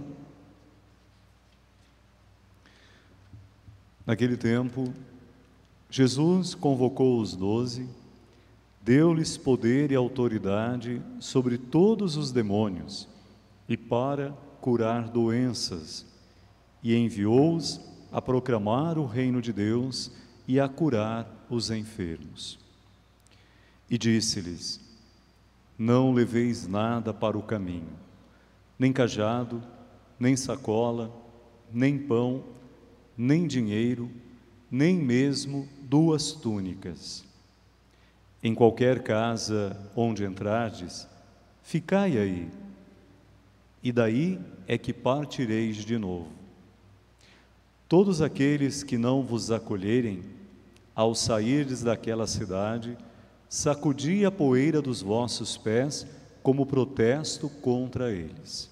Naquele 4.05 4.37
tempo, 4.37 4.93
Jesus 5.89 6.55
convocou 6.55 7.19
os 7.19 7.35
doze, 7.35 7.89
deu-lhes 8.81 9.35
poder 9.35 9.91
e 9.91 9.95
autoridade 9.95 11.01
sobre 11.19 11.57
todos 11.57 12.15
os 12.15 12.31
demônios 12.31 13.05
e 13.67 13.75
para 13.75 14.31
curar 14.61 15.09
doenças, 15.09 16.12
e 16.83 16.95
enviou-os 16.95 17.79
a 18.11 18.21
proclamar 18.21 18.97
o 18.97 19.05
reino 19.05 19.41
de 19.41 19.53
Deus 19.53 20.11
e 20.47 20.59
a 20.59 20.67
curar 20.67 21.45
os 21.49 21.71
enfermos. 21.71 22.59
E 23.89 23.97
disse-lhes: 23.97 24.81
Não 25.77 26.11
leveis 26.11 26.67
nada 26.67 27.13
para 27.13 27.37
o 27.37 27.43
caminho, 27.43 27.93
nem 28.77 28.91
cajado, 28.91 29.63
nem 30.19 30.35
sacola, 30.35 31.11
nem 31.71 31.97
pão, 31.97 32.43
nem 33.17 33.47
dinheiro, 33.47 34.11
nem 34.69 34.95
mesmo 34.95 35.67
duas 35.81 36.33
túnicas. 36.33 37.23
Em 38.43 38.53
qualquer 38.53 39.03
casa 39.03 39.89
onde 39.95 40.25
entrardes, 40.25 41.07
ficai 41.61 42.17
aí, 42.17 42.51
e 43.81 43.91
daí 43.91 44.39
é 44.67 44.77
que 44.77 44.91
partireis 44.91 45.77
de 45.77 45.97
novo. 45.97 46.42
Todos 47.93 48.23
aqueles 48.23 48.81
que 48.81 48.97
não 48.97 49.21
vos 49.21 49.51
acolherem, 49.51 50.23
ao 50.95 51.13
sairdes 51.13 51.83
daquela 51.83 52.25
cidade, 52.25 52.97
sacudi 53.47 54.25
a 54.25 54.31
poeira 54.31 54.81
dos 54.81 55.03
vossos 55.03 55.57
pés 55.57 56.03
como 56.41 56.65
protesto 56.65 57.47
contra 57.47 58.11
eles. 58.11 58.67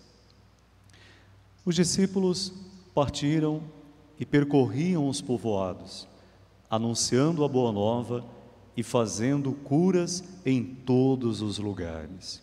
Os 1.64 1.76
discípulos 1.76 2.52
partiram 2.96 3.62
e 4.20 4.26
percorriam 4.26 5.08
os 5.08 5.22
povoados, 5.22 6.08
anunciando 6.68 7.46
a 7.46 7.48
boa 7.48 7.72
nova 7.72 8.26
e 8.76 8.82
fazendo 8.82 9.52
curas 9.52 10.24
em 10.44 10.64
todos 10.64 11.44
os 11.44 11.60
lugares. 11.60 12.42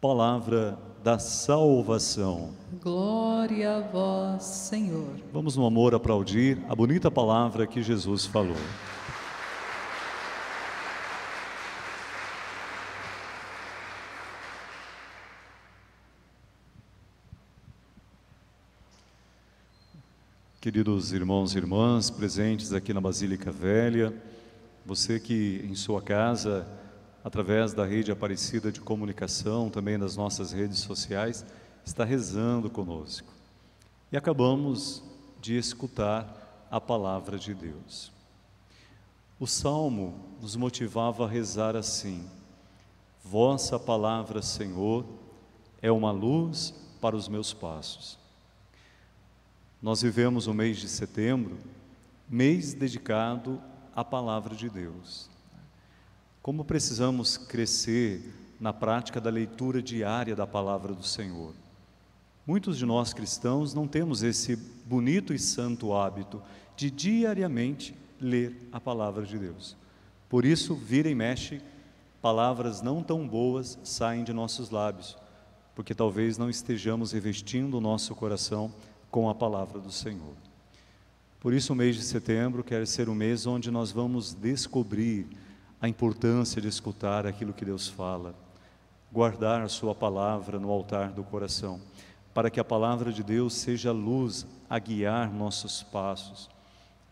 Palavra 0.00 0.78
da 1.08 1.18
salvação. 1.18 2.50
Glória 2.82 3.76
a 3.76 3.80
vós, 3.80 4.42
Senhor. 4.42 5.08
Vamos 5.32 5.56
no 5.56 5.64
amor 5.64 5.94
aplaudir 5.94 6.58
a 6.68 6.74
bonita 6.74 7.10
palavra 7.10 7.66
que 7.66 7.82
Jesus 7.82 8.26
falou. 8.26 8.58
Queridos 20.60 21.14
irmãos 21.14 21.54
e 21.54 21.56
irmãs 21.56 22.10
presentes 22.10 22.74
aqui 22.74 22.92
na 22.92 23.00
Basílica 23.00 23.50
Velha, 23.50 24.12
você 24.84 25.18
que 25.18 25.64
em 25.66 25.74
sua 25.74 26.02
casa, 26.02 26.68
através 27.28 27.74
da 27.74 27.84
rede 27.84 28.10
Aparecida 28.10 28.72
de 28.72 28.80
Comunicação, 28.80 29.68
também 29.68 29.98
das 29.98 30.16
nossas 30.16 30.50
redes 30.50 30.78
sociais, 30.78 31.44
está 31.84 32.02
rezando 32.02 32.70
conosco. 32.70 33.28
E 34.10 34.16
acabamos 34.16 35.02
de 35.38 35.54
escutar 35.58 36.66
a 36.70 36.80
palavra 36.80 37.38
de 37.38 37.52
Deus. 37.52 38.10
O 39.38 39.46
salmo 39.46 40.18
nos 40.40 40.56
motivava 40.56 41.26
a 41.26 41.28
rezar 41.28 41.76
assim: 41.76 42.26
Vossa 43.22 43.78
palavra, 43.78 44.40
Senhor, 44.40 45.04
é 45.82 45.92
uma 45.92 46.10
luz 46.10 46.74
para 46.98 47.14
os 47.14 47.28
meus 47.28 47.52
passos. 47.52 48.18
Nós 49.82 50.00
vivemos 50.00 50.46
o 50.46 50.54
mês 50.54 50.78
de 50.78 50.88
setembro, 50.88 51.58
mês 52.26 52.72
dedicado 52.72 53.60
à 53.94 54.02
palavra 54.02 54.56
de 54.56 54.70
Deus. 54.70 55.28
Como 56.42 56.64
precisamos 56.64 57.36
crescer 57.36 58.34
na 58.60 58.72
prática 58.72 59.20
da 59.20 59.30
leitura 59.30 59.80
diária 59.80 60.34
da 60.34 60.46
palavra 60.46 60.92
do 60.92 61.04
Senhor. 61.04 61.54
Muitos 62.46 62.78
de 62.78 62.86
nós 62.86 63.12
cristãos 63.12 63.74
não 63.74 63.86
temos 63.86 64.22
esse 64.22 64.56
bonito 64.56 65.34
e 65.34 65.38
santo 65.38 65.92
hábito 65.92 66.42
de 66.76 66.90
diariamente 66.90 67.94
ler 68.20 68.68
a 68.72 68.80
palavra 68.80 69.24
de 69.24 69.38
Deus. 69.38 69.76
Por 70.28 70.44
isso, 70.44 70.74
vira 70.74 71.08
e 71.08 71.14
mexe, 71.14 71.60
palavras 72.20 72.82
não 72.82 73.02
tão 73.02 73.26
boas 73.28 73.78
saem 73.84 74.24
de 74.24 74.32
nossos 74.32 74.70
lábios, 74.70 75.16
porque 75.74 75.94
talvez 75.94 76.36
não 76.36 76.50
estejamos 76.50 77.12
revestindo 77.12 77.78
o 77.78 77.80
nosso 77.80 78.14
coração 78.14 78.72
com 79.10 79.28
a 79.28 79.34
palavra 79.34 79.78
do 79.78 79.92
Senhor. 79.92 80.34
Por 81.40 81.54
isso, 81.54 81.72
o 81.72 81.76
mês 81.76 81.96
de 81.96 82.02
setembro 82.02 82.64
quer 82.64 82.86
ser 82.86 83.08
um 83.08 83.14
mês 83.14 83.46
onde 83.46 83.70
nós 83.70 83.92
vamos 83.92 84.34
descobrir 84.34 85.26
a 85.80 85.88
importância 85.88 86.60
de 86.60 86.68
escutar 86.68 87.26
aquilo 87.26 87.52
que 87.52 87.64
Deus 87.64 87.88
fala, 87.88 88.34
guardar 89.12 89.62
a 89.62 89.68
Sua 89.68 89.94
palavra 89.94 90.58
no 90.58 90.70
altar 90.70 91.12
do 91.12 91.22
coração, 91.22 91.80
para 92.34 92.50
que 92.50 92.60
a 92.60 92.64
palavra 92.64 93.12
de 93.12 93.22
Deus 93.22 93.54
seja 93.54 93.92
luz 93.92 94.46
a 94.68 94.78
guiar 94.78 95.32
nossos 95.32 95.82
passos, 95.82 96.50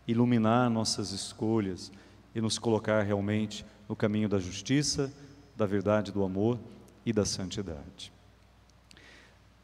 iluminar 0.07 0.69
nossas 0.69 1.11
escolhas 1.11 1.91
e 2.35 2.41
nos 2.41 2.57
colocar 2.57 3.01
realmente 3.01 3.65
no 3.89 3.95
caminho 3.95 4.29
da 4.29 4.39
justiça, 4.39 5.11
da 5.55 5.65
verdade, 5.65 6.11
do 6.11 6.23
amor 6.23 6.59
e 7.05 7.11
da 7.11 7.25
santidade. 7.25 8.11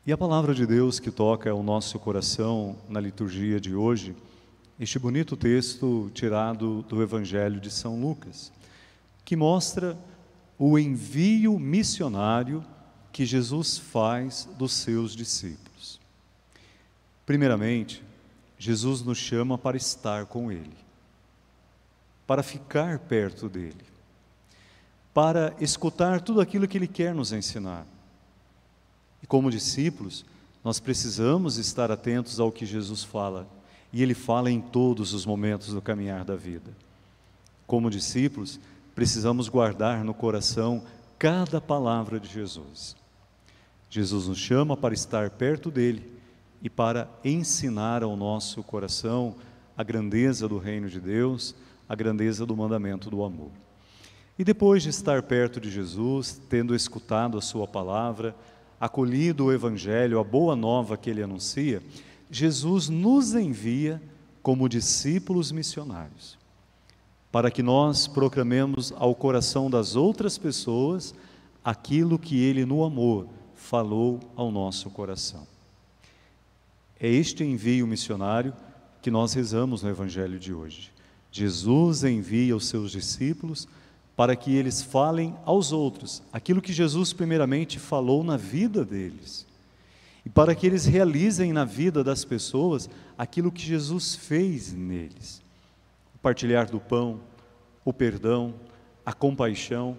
E 0.05 0.11
a 0.11 0.17
palavra 0.17 0.53
de 0.53 0.65
Deus 0.65 0.99
que 0.99 1.11
toca 1.11 1.53
o 1.53 1.63
nosso 1.63 1.97
coração 1.99 2.75
na 2.89 2.99
liturgia 2.99 3.59
de 3.59 3.73
hoje, 3.73 4.15
este 4.79 4.99
bonito 4.99 5.37
texto 5.37 6.11
tirado 6.13 6.81
do 6.83 7.01
Evangelho 7.01 7.59
de 7.59 7.71
São 7.71 8.01
Lucas, 8.01 8.51
que 9.23 9.35
mostra 9.35 9.97
o 10.57 10.77
envio 10.77 11.57
missionário 11.59 12.63
que 13.11 13.25
Jesus 13.25 13.77
faz 13.77 14.47
dos 14.57 14.73
seus 14.73 15.15
discípulos. 15.15 15.99
Primeiramente, 17.25 18.03
Jesus 18.57 19.01
nos 19.01 19.17
chama 19.17 19.57
para 19.57 19.77
estar 19.77 20.25
com 20.25 20.51
Ele, 20.51 20.75
para 22.25 22.43
ficar 22.43 22.99
perto 22.99 23.47
dele, 23.47 23.85
para 25.13 25.53
escutar 25.59 26.21
tudo 26.21 26.41
aquilo 26.41 26.67
que 26.67 26.77
Ele 26.77 26.87
quer 26.87 27.13
nos 27.13 27.31
ensinar 27.31 27.85
e 29.23 29.25
como 29.25 29.49
discípulos, 29.49 30.25
nós 30.61 30.81
precisamos 30.81 31.57
estar 31.57 31.89
atentos 31.89 32.41
ao 32.41 32.51
que 32.51 32.65
Jesus 32.65 33.03
fala, 33.03 33.47
e 33.91 34.03
Ele 34.03 34.13
fala 34.13 34.51
em 34.51 34.59
todos 34.59 35.13
os 35.13 35.25
momentos 35.25 35.69
do 35.69 35.81
caminhar 35.81 36.25
da 36.25 36.35
vida. 36.35 36.71
Como 37.65 37.89
discípulos, 37.89 38.59
precisamos 38.95 39.49
guardar 39.49 40.03
no 40.03 40.13
coração 40.13 40.83
cada 41.17 41.59
palavra 41.59 42.19
de 42.19 42.27
Jesus. 42.27 42.95
Jesus 43.89 44.27
nos 44.27 44.37
chama 44.37 44.75
para 44.75 44.93
estar 44.93 45.29
perto 45.29 45.69
dele 45.69 46.11
e 46.61 46.69
para 46.69 47.09
ensinar 47.23 48.03
ao 48.03 48.15
nosso 48.15 48.63
coração 48.63 49.35
a 49.77 49.83
grandeza 49.83 50.47
do 50.47 50.57
reino 50.57 50.89
de 50.89 50.99
Deus, 50.99 51.55
a 51.87 51.95
grandeza 51.95 52.45
do 52.45 52.55
mandamento 52.55 53.09
do 53.09 53.23
amor. 53.23 53.51
E 54.37 54.43
depois 54.43 54.81
de 54.81 54.89
estar 54.89 55.21
perto 55.23 55.59
de 55.59 55.69
Jesus, 55.69 56.41
tendo 56.49 56.75
escutado 56.75 57.37
a 57.37 57.41
sua 57.41 57.67
palavra, 57.67 58.35
acolhido 58.79 59.45
o 59.45 59.53
Evangelho, 59.53 60.19
a 60.19 60.23
boa 60.23 60.55
nova 60.55 60.97
que 60.97 61.09
ele 61.09 61.21
anuncia, 61.21 61.81
Jesus 62.31 62.89
nos 62.89 63.35
envia 63.35 64.01
como 64.41 64.67
discípulos 64.67 65.51
missionários, 65.51 66.37
para 67.33 67.49
que 67.49 67.63
nós 67.63 68.05
proclamemos 68.05 68.93
ao 68.95 69.15
coração 69.15 69.67
das 69.67 69.95
outras 69.95 70.37
pessoas 70.37 71.15
aquilo 71.65 72.19
que 72.19 72.39
ele, 72.39 72.63
no 72.63 72.83
amor, 72.83 73.27
falou 73.55 74.19
ao 74.35 74.51
nosso 74.51 74.87
coração. 74.91 75.47
É 76.99 77.09
este 77.09 77.43
envio 77.43 77.87
missionário 77.87 78.53
que 79.01 79.09
nós 79.09 79.33
rezamos 79.33 79.81
no 79.81 79.89
Evangelho 79.89 80.37
de 80.37 80.53
hoje. 80.53 80.91
Jesus 81.31 82.03
envia 82.03 82.55
os 82.55 82.67
seus 82.67 82.91
discípulos 82.91 83.67
para 84.15 84.35
que 84.35 84.55
eles 84.55 84.83
falem 84.83 85.35
aos 85.43 85.71
outros 85.71 86.21
aquilo 86.31 86.61
que 86.61 86.71
Jesus 86.71 87.13
primeiramente 87.13 87.79
falou 87.79 88.23
na 88.23 88.37
vida 88.37 88.85
deles. 88.85 89.47
E 90.23 90.29
para 90.29 90.53
que 90.53 90.67
eles 90.67 90.85
realizem 90.85 91.51
na 91.51 91.65
vida 91.65 92.03
das 92.03 92.23
pessoas 92.23 92.87
aquilo 93.17 93.51
que 93.51 93.63
Jesus 93.63 94.13
fez 94.13 94.71
neles. 94.71 95.42
Partilhar 96.23 96.71
do 96.71 96.79
pão, 96.79 97.19
o 97.85 97.93
perdão, 97.93 98.55
a 99.05 99.13
compaixão, 99.13 99.95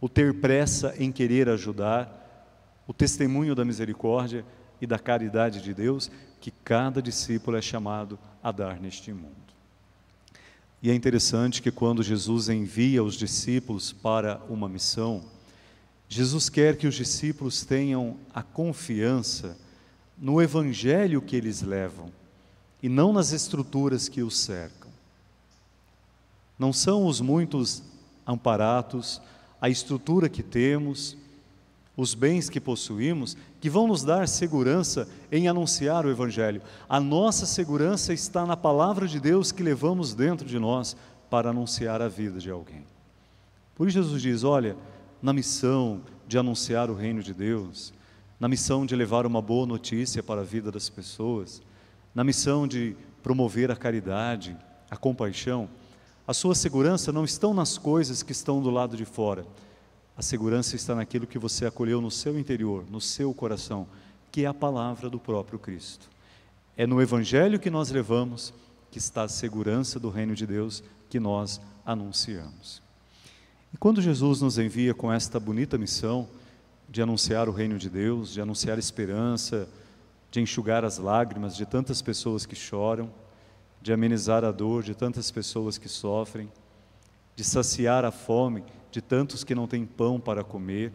o 0.00 0.08
ter 0.08 0.40
pressa 0.40 0.94
em 0.98 1.12
querer 1.12 1.48
ajudar, 1.48 2.82
o 2.86 2.92
testemunho 2.92 3.54
da 3.54 3.64
misericórdia 3.64 4.44
e 4.80 4.86
da 4.86 4.98
caridade 4.98 5.62
de 5.62 5.74
Deus, 5.74 6.10
que 6.40 6.50
cada 6.50 7.00
discípulo 7.00 7.56
é 7.56 7.62
chamado 7.62 8.18
a 8.42 8.50
dar 8.50 8.80
neste 8.80 9.12
mundo. 9.12 9.36
E 10.82 10.90
é 10.90 10.94
interessante 10.94 11.60
que 11.60 11.70
quando 11.70 12.02
Jesus 12.02 12.48
envia 12.48 13.04
os 13.04 13.14
discípulos 13.14 13.92
para 13.92 14.40
uma 14.48 14.68
missão, 14.68 15.22
Jesus 16.08 16.48
quer 16.48 16.76
que 16.76 16.86
os 16.86 16.94
discípulos 16.94 17.64
tenham 17.64 18.16
a 18.32 18.42
confiança 18.42 19.58
no 20.16 20.40
evangelho 20.40 21.20
que 21.20 21.36
eles 21.36 21.60
levam 21.60 22.10
e 22.82 22.88
não 22.88 23.12
nas 23.12 23.32
estruturas 23.32 24.08
que 24.08 24.22
os 24.22 24.38
cercam. 24.38 24.87
Não 26.58 26.72
são 26.72 27.06
os 27.06 27.20
muitos 27.20 27.82
amparatos, 28.26 29.20
a 29.60 29.68
estrutura 29.68 30.28
que 30.28 30.42
temos, 30.42 31.16
os 31.96 32.14
bens 32.14 32.48
que 32.48 32.60
possuímos, 32.60 33.36
que 33.60 33.68
vão 33.68 33.88
nos 33.88 34.04
dar 34.04 34.28
segurança 34.28 35.08
em 35.32 35.48
anunciar 35.48 36.06
o 36.06 36.10
Evangelho. 36.10 36.62
A 36.88 37.00
nossa 37.00 37.44
segurança 37.44 38.12
está 38.12 38.46
na 38.46 38.56
palavra 38.56 39.08
de 39.08 39.18
Deus 39.18 39.50
que 39.50 39.62
levamos 39.62 40.14
dentro 40.14 40.46
de 40.46 40.58
nós 40.58 40.96
para 41.28 41.50
anunciar 41.50 42.00
a 42.00 42.08
vida 42.08 42.38
de 42.38 42.50
alguém. 42.50 42.84
Por 43.74 43.88
isso, 43.88 43.98
Jesus 43.98 44.22
diz: 44.22 44.44
olha, 44.44 44.76
na 45.20 45.32
missão 45.32 46.00
de 46.26 46.38
anunciar 46.38 46.90
o 46.90 46.94
reino 46.94 47.22
de 47.22 47.34
Deus, 47.34 47.92
na 48.38 48.48
missão 48.48 48.86
de 48.86 48.94
levar 48.94 49.26
uma 49.26 49.42
boa 49.42 49.66
notícia 49.66 50.22
para 50.22 50.42
a 50.42 50.44
vida 50.44 50.70
das 50.70 50.88
pessoas, 50.88 51.60
na 52.14 52.22
missão 52.22 52.68
de 52.68 52.96
promover 53.22 53.70
a 53.70 53.76
caridade, 53.76 54.56
a 54.88 54.96
compaixão, 54.96 55.68
a 56.28 56.32
sua 56.32 56.54
segurança 56.54 57.10
não 57.10 57.24
estão 57.24 57.52
nas 57.52 57.76
coisas 57.76 58.22
que 58.22 58.30
estão 58.30 58.62
do 58.62 58.70
lado 58.70 58.96
de 58.96 59.04
fora 59.04 59.44
a 60.18 60.22
segurança 60.22 60.74
está 60.74 60.96
naquilo 60.96 61.28
que 61.28 61.38
você 61.38 61.64
acolheu 61.64 62.00
no 62.00 62.10
seu 62.10 62.36
interior, 62.36 62.84
no 62.90 63.00
seu 63.00 63.32
coração, 63.32 63.86
que 64.32 64.44
é 64.44 64.48
a 64.48 64.52
palavra 64.52 65.08
do 65.08 65.20
próprio 65.20 65.60
Cristo. 65.60 66.10
É 66.76 66.88
no 66.88 67.00
Evangelho 67.00 67.60
que 67.60 67.70
nós 67.70 67.88
levamos 67.90 68.52
que 68.90 68.98
está 68.98 69.22
a 69.22 69.28
segurança 69.28 70.00
do 70.00 70.10
reino 70.10 70.34
de 70.34 70.44
Deus 70.44 70.82
que 71.08 71.20
nós 71.20 71.60
anunciamos. 71.86 72.82
E 73.72 73.76
quando 73.76 74.02
Jesus 74.02 74.40
nos 74.40 74.58
envia 74.58 74.92
com 74.92 75.12
esta 75.12 75.38
bonita 75.38 75.78
missão 75.78 76.28
de 76.88 77.00
anunciar 77.00 77.48
o 77.48 77.52
reino 77.52 77.78
de 77.78 77.88
Deus, 77.88 78.32
de 78.32 78.40
anunciar 78.40 78.76
esperança, 78.76 79.68
de 80.32 80.40
enxugar 80.40 80.84
as 80.84 80.98
lágrimas 80.98 81.56
de 81.56 81.64
tantas 81.64 82.02
pessoas 82.02 82.44
que 82.44 82.56
choram, 82.56 83.08
de 83.80 83.92
amenizar 83.92 84.44
a 84.44 84.50
dor 84.50 84.82
de 84.82 84.94
tantas 84.94 85.30
pessoas 85.30 85.78
que 85.78 85.88
sofrem, 85.88 86.50
de 87.36 87.44
saciar 87.44 88.04
a 88.04 88.10
fome 88.10 88.64
de 88.90 89.00
tantos 89.00 89.44
que 89.44 89.54
não 89.54 89.66
têm 89.66 89.84
pão 89.84 90.18
para 90.18 90.42
comer, 90.42 90.92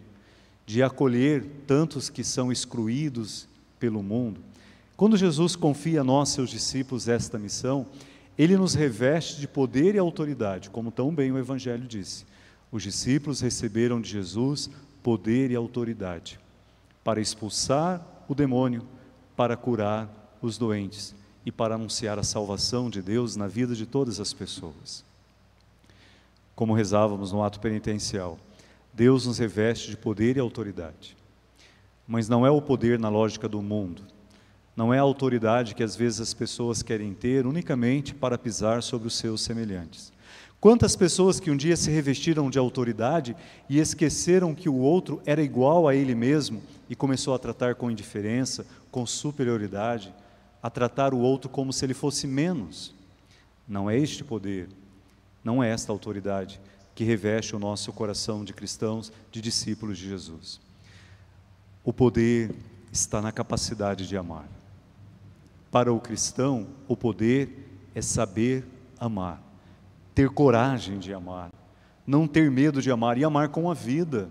de 0.65 0.81
acolher 0.81 1.45
tantos 1.67 2.09
que 2.09 2.23
são 2.23 2.51
excluídos 2.51 3.47
pelo 3.79 4.01
mundo. 4.01 4.41
Quando 4.95 5.17
Jesus 5.17 5.55
confia 5.55 6.01
a 6.01 6.03
nós, 6.03 6.29
seus 6.29 6.49
discípulos, 6.49 7.07
esta 7.07 7.37
missão, 7.37 7.85
ele 8.37 8.57
nos 8.57 8.73
reveste 8.73 9.39
de 9.39 9.47
poder 9.47 9.95
e 9.95 9.99
autoridade, 9.99 10.69
como 10.69 10.91
tão 10.91 11.13
bem 11.13 11.31
o 11.31 11.37
Evangelho 11.37 11.87
disse. 11.87 12.25
Os 12.71 12.83
discípulos 12.83 13.41
receberam 13.41 14.01
de 14.01 14.09
Jesus 14.09 14.69
poder 15.03 15.51
e 15.51 15.55
autoridade 15.55 16.39
para 17.03 17.21
expulsar 17.21 18.01
o 18.27 18.33
demônio, 18.33 18.87
para 19.35 19.57
curar 19.57 20.09
os 20.41 20.57
doentes 20.57 21.13
e 21.45 21.51
para 21.51 21.75
anunciar 21.75 22.19
a 22.19 22.23
salvação 22.23 22.89
de 22.89 23.01
Deus 23.01 23.35
na 23.35 23.47
vida 23.47 23.75
de 23.75 23.85
todas 23.85 24.19
as 24.19 24.33
pessoas 24.33 25.03
como 26.55 26.73
rezávamos 26.73 27.31
no 27.31 27.43
ato 27.43 27.59
penitencial. 27.59 28.37
Deus 28.93 29.25
nos 29.25 29.39
reveste 29.39 29.89
de 29.89 29.97
poder 29.97 30.37
e 30.37 30.39
autoridade. 30.39 31.17
Mas 32.07 32.29
não 32.29 32.45
é 32.45 32.51
o 32.51 32.61
poder 32.61 32.99
na 32.99 33.09
lógica 33.09 33.47
do 33.47 33.61
mundo. 33.61 34.03
Não 34.75 34.93
é 34.93 34.99
a 34.99 35.03
autoridade 35.03 35.75
que 35.75 35.83
às 35.83 35.95
vezes 35.95 36.19
as 36.19 36.33
pessoas 36.33 36.81
querem 36.83 37.13
ter 37.13 37.45
unicamente 37.45 38.13
para 38.13 38.37
pisar 38.37 38.83
sobre 38.83 39.07
os 39.07 39.15
seus 39.15 39.41
semelhantes. 39.41 40.11
Quantas 40.59 40.95
pessoas 40.95 41.39
que 41.39 41.51
um 41.51 41.57
dia 41.57 41.75
se 41.75 41.91
revestiram 41.91 42.49
de 42.49 42.57
autoridade 42.57 43.35
e 43.69 43.79
esqueceram 43.79 44.55
que 44.55 44.69
o 44.69 44.77
outro 44.77 45.21
era 45.25 45.41
igual 45.41 45.87
a 45.87 45.95
ele 45.95 46.15
mesmo 46.15 46.61
e 46.89 46.95
começou 46.95 47.33
a 47.33 47.39
tratar 47.39 47.75
com 47.75 47.91
indiferença, 47.91 48.65
com 48.89 49.05
superioridade, 49.05 50.13
a 50.63 50.69
tratar 50.69 51.13
o 51.13 51.19
outro 51.19 51.49
como 51.49 51.73
se 51.73 51.85
ele 51.85 51.93
fosse 51.93 52.25
menos. 52.25 52.95
Não 53.67 53.89
é 53.89 53.97
este 53.97 54.23
poder, 54.23 54.69
não 55.43 55.61
é 55.61 55.69
esta 55.69 55.91
autoridade 55.91 56.61
que 56.95 57.03
reveste 57.03 57.53
o 57.53 57.59
nosso 57.59 57.91
coração 57.91 58.45
de 58.45 58.53
cristãos, 58.53 59.11
de 59.29 59.41
discípulos 59.41 59.97
de 59.97 60.07
Jesus. 60.07 60.61
O 61.83 61.91
poder 61.91 62.55
está 62.93 63.21
na 63.21 63.31
capacidade 63.31 64.07
de 64.07 64.15
amar. 64.15 64.47
Para 65.69 65.91
o 65.91 65.99
cristão, 65.99 66.67
o 66.87 66.95
poder 66.95 67.67
é 67.93 68.01
saber 68.01 68.65
amar, 68.97 69.41
ter 70.15 70.29
coragem 70.29 70.97
de 70.97 71.13
amar, 71.13 71.51
não 72.05 72.27
ter 72.27 72.49
medo 72.49 72.81
de 72.81 72.89
amar 72.89 73.17
e 73.17 73.23
amar 73.23 73.49
com 73.49 73.69
a 73.69 73.73
vida. 73.73 74.29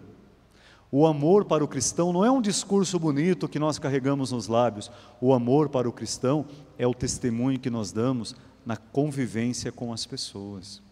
O 0.94 1.06
amor 1.06 1.46
para 1.46 1.64
o 1.64 1.68
cristão 1.68 2.12
não 2.12 2.22
é 2.22 2.30
um 2.30 2.42
discurso 2.42 2.98
bonito 2.98 3.48
que 3.48 3.58
nós 3.58 3.78
carregamos 3.78 4.30
nos 4.30 4.46
lábios. 4.46 4.90
O 5.22 5.32
amor 5.32 5.70
para 5.70 5.88
o 5.88 5.92
cristão 5.92 6.44
é 6.76 6.86
o 6.86 6.92
testemunho 6.92 7.58
que 7.58 7.70
nós 7.70 7.92
damos 7.92 8.36
na 8.66 8.76
convivência 8.76 9.72
com 9.72 9.90
as 9.90 10.04
pessoas. 10.04 10.82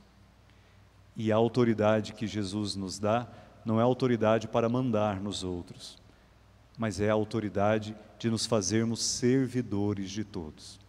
E 1.15 1.31
a 1.31 1.37
autoridade 1.37 2.15
que 2.15 2.27
Jesus 2.27 2.75
nos 2.75 2.99
dá 2.99 3.29
não 3.63 3.79
é 3.79 3.83
autoridade 3.83 4.49
para 4.49 4.71
mandar 4.71 5.21
nos 5.21 5.45
outros, 5.45 5.99
mas 6.79 6.99
é 6.99 7.11
a 7.11 7.13
autoridade 7.13 7.95
de 8.19 8.31
nos 8.31 8.47
fazermos 8.47 9.03
servidores 9.03 10.11
de 10.11 10.25
todos. 10.25 10.81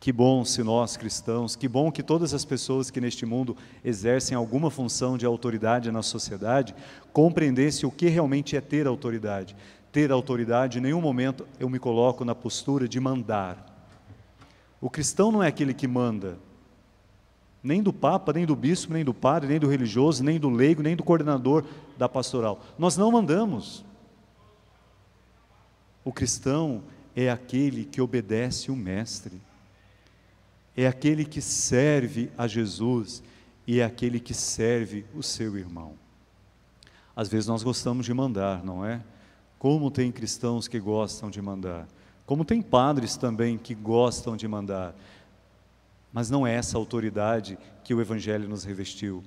Que 0.00 0.12
bom 0.12 0.44
se 0.44 0.62
nós 0.62 0.96
cristãos, 0.96 1.56
que 1.56 1.66
bom 1.66 1.90
que 1.90 2.02
todas 2.02 2.32
as 2.32 2.44
pessoas 2.44 2.90
que 2.90 3.00
neste 3.00 3.26
mundo 3.26 3.56
exercem 3.84 4.36
alguma 4.36 4.70
função 4.70 5.18
de 5.18 5.26
autoridade 5.26 5.90
na 5.90 6.02
sociedade 6.02 6.74
compreendessem 7.12 7.88
o 7.88 7.92
que 7.92 8.08
realmente 8.08 8.56
é 8.56 8.60
ter 8.60 8.86
autoridade. 8.86 9.56
Ter 9.90 10.12
autoridade, 10.12 10.78
em 10.78 10.82
nenhum 10.82 11.00
momento 11.00 11.46
eu 11.58 11.68
me 11.68 11.80
coloco 11.80 12.24
na 12.24 12.34
postura 12.34 12.86
de 12.86 13.00
mandar. 13.00 13.64
O 14.80 14.88
cristão 14.88 15.32
não 15.32 15.42
é 15.42 15.48
aquele 15.48 15.74
que 15.74 15.88
manda, 15.88 16.38
nem 17.60 17.82
do 17.82 17.92
Papa, 17.92 18.32
nem 18.32 18.46
do 18.46 18.54
bispo, 18.54 18.92
nem 18.92 19.04
do 19.04 19.12
padre, 19.12 19.48
nem 19.48 19.58
do 19.58 19.66
religioso, 19.66 20.22
nem 20.22 20.38
do 20.38 20.48
leigo, 20.48 20.80
nem 20.80 20.94
do 20.94 21.02
coordenador 21.02 21.64
da 21.96 22.08
pastoral. 22.08 22.62
Nós 22.78 22.96
não 22.96 23.10
mandamos. 23.10 23.84
O 26.04 26.12
cristão 26.12 26.84
é 27.16 27.28
aquele 27.28 27.84
que 27.84 28.00
obedece 28.00 28.70
o 28.70 28.76
Mestre, 28.76 29.40
é 30.80 30.86
aquele 30.86 31.24
que 31.24 31.42
serve 31.42 32.30
a 32.38 32.46
Jesus 32.46 33.20
e 33.66 33.80
é 33.80 33.84
aquele 33.84 34.20
que 34.20 34.32
serve 34.32 35.04
o 35.12 35.24
seu 35.24 35.58
irmão. 35.58 35.94
Às 37.16 37.28
vezes 37.28 37.48
nós 37.48 37.64
gostamos 37.64 38.06
de 38.06 38.14
mandar, 38.14 38.64
não 38.64 38.86
é? 38.86 39.02
Como 39.58 39.90
tem 39.90 40.12
cristãos 40.12 40.68
que 40.68 40.78
gostam 40.78 41.30
de 41.30 41.42
mandar, 41.42 41.88
como 42.24 42.44
tem 42.44 42.62
padres 42.62 43.16
também 43.16 43.58
que 43.58 43.74
gostam 43.74 44.36
de 44.36 44.46
mandar. 44.46 44.94
Mas 46.12 46.30
não 46.30 46.46
é 46.46 46.54
essa 46.54 46.78
autoridade 46.78 47.58
que 47.82 47.92
o 47.92 48.00
Evangelho 48.00 48.48
nos 48.48 48.62
revestiu. 48.62 49.24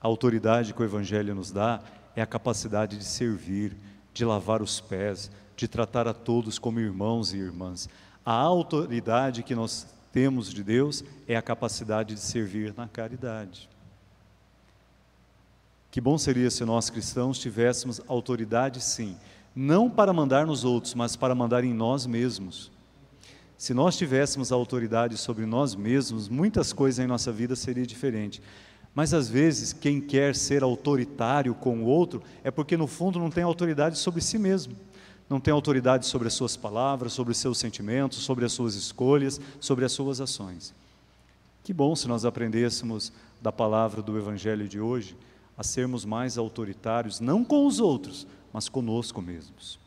A 0.00 0.08
autoridade 0.08 0.74
que 0.74 0.82
o 0.82 0.84
Evangelho 0.84 1.36
nos 1.36 1.52
dá 1.52 1.80
é 2.16 2.20
a 2.20 2.26
capacidade 2.26 2.98
de 2.98 3.04
servir, 3.04 3.76
de 4.12 4.24
lavar 4.24 4.60
os 4.60 4.80
pés, 4.80 5.30
de 5.56 5.68
tratar 5.68 6.08
a 6.08 6.12
todos 6.12 6.58
como 6.58 6.80
irmãos 6.80 7.32
e 7.32 7.36
irmãs. 7.36 7.88
A 8.26 8.32
autoridade 8.32 9.44
que 9.44 9.54
nós 9.54 9.93
temos 10.14 10.54
de 10.54 10.62
Deus 10.62 11.02
é 11.26 11.34
a 11.34 11.42
capacidade 11.42 12.14
de 12.14 12.20
servir 12.20 12.72
na 12.76 12.86
caridade. 12.86 13.68
Que 15.90 16.00
bom 16.00 16.16
seria 16.16 16.52
se 16.52 16.64
nós 16.64 16.88
cristãos 16.88 17.36
tivéssemos 17.36 18.00
autoridade, 18.06 18.80
sim, 18.80 19.16
não 19.56 19.90
para 19.90 20.12
mandar 20.12 20.46
nos 20.46 20.62
outros, 20.62 20.94
mas 20.94 21.16
para 21.16 21.34
mandar 21.34 21.64
em 21.64 21.74
nós 21.74 22.06
mesmos. 22.06 22.70
Se 23.58 23.74
nós 23.74 23.96
tivéssemos 23.96 24.52
autoridade 24.52 25.16
sobre 25.16 25.46
nós 25.46 25.74
mesmos, 25.74 26.28
muitas 26.28 26.72
coisas 26.72 27.04
em 27.04 27.08
nossa 27.08 27.32
vida 27.32 27.56
seriam 27.56 27.84
diferentes. 27.84 28.40
Mas 28.94 29.12
às 29.12 29.28
vezes, 29.28 29.72
quem 29.72 30.00
quer 30.00 30.36
ser 30.36 30.62
autoritário 30.62 31.56
com 31.56 31.78
o 31.78 31.86
outro 31.86 32.22
é 32.44 32.52
porque 32.52 32.76
no 32.76 32.86
fundo 32.86 33.18
não 33.18 33.30
tem 33.30 33.42
autoridade 33.42 33.98
sobre 33.98 34.20
si 34.20 34.38
mesmo. 34.38 34.76
Não 35.28 35.40
tem 35.40 35.52
autoridade 35.52 36.06
sobre 36.06 36.28
as 36.28 36.34
suas 36.34 36.56
palavras, 36.56 37.12
sobre 37.12 37.32
os 37.32 37.38
seus 37.38 37.58
sentimentos, 37.58 38.18
sobre 38.18 38.44
as 38.44 38.52
suas 38.52 38.74
escolhas, 38.74 39.40
sobre 39.58 39.84
as 39.84 39.92
suas 39.92 40.20
ações. 40.20 40.74
Que 41.62 41.72
bom 41.72 41.96
se 41.96 42.06
nós 42.06 42.24
aprendêssemos 42.24 43.10
da 43.40 43.50
palavra 43.50 44.02
do 44.02 44.18
Evangelho 44.18 44.68
de 44.68 44.78
hoje 44.78 45.16
a 45.56 45.62
sermos 45.62 46.04
mais 46.04 46.36
autoritários, 46.36 47.20
não 47.20 47.44
com 47.44 47.66
os 47.66 47.80
outros, 47.80 48.26
mas 48.52 48.68
conosco 48.68 49.22
mesmos. 49.22 49.78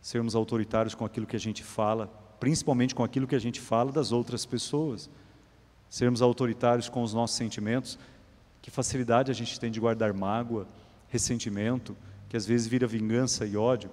Sermos 0.00 0.34
autoritários 0.34 0.94
com 0.94 1.04
aquilo 1.04 1.26
que 1.26 1.36
a 1.36 1.40
gente 1.40 1.64
fala, 1.64 2.06
principalmente 2.38 2.94
com 2.94 3.02
aquilo 3.02 3.26
que 3.26 3.34
a 3.34 3.40
gente 3.40 3.60
fala 3.60 3.90
das 3.90 4.12
outras 4.12 4.46
pessoas. 4.46 5.10
Sermos 5.90 6.22
autoritários 6.22 6.88
com 6.88 7.02
os 7.02 7.12
nossos 7.12 7.36
sentimentos, 7.36 7.98
que 8.62 8.70
facilidade 8.70 9.30
a 9.30 9.34
gente 9.34 9.58
tem 9.58 9.70
de 9.70 9.80
guardar 9.80 10.12
mágoa, 10.12 10.66
ressentimento, 11.08 11.96
que 12.28 12.36
às 12.36 12.46
vezes 12.46 12.66
vira 12.66 12.86
vingança 12.86 13.46
e 13.46 13.56
ódio. 13.56 13.90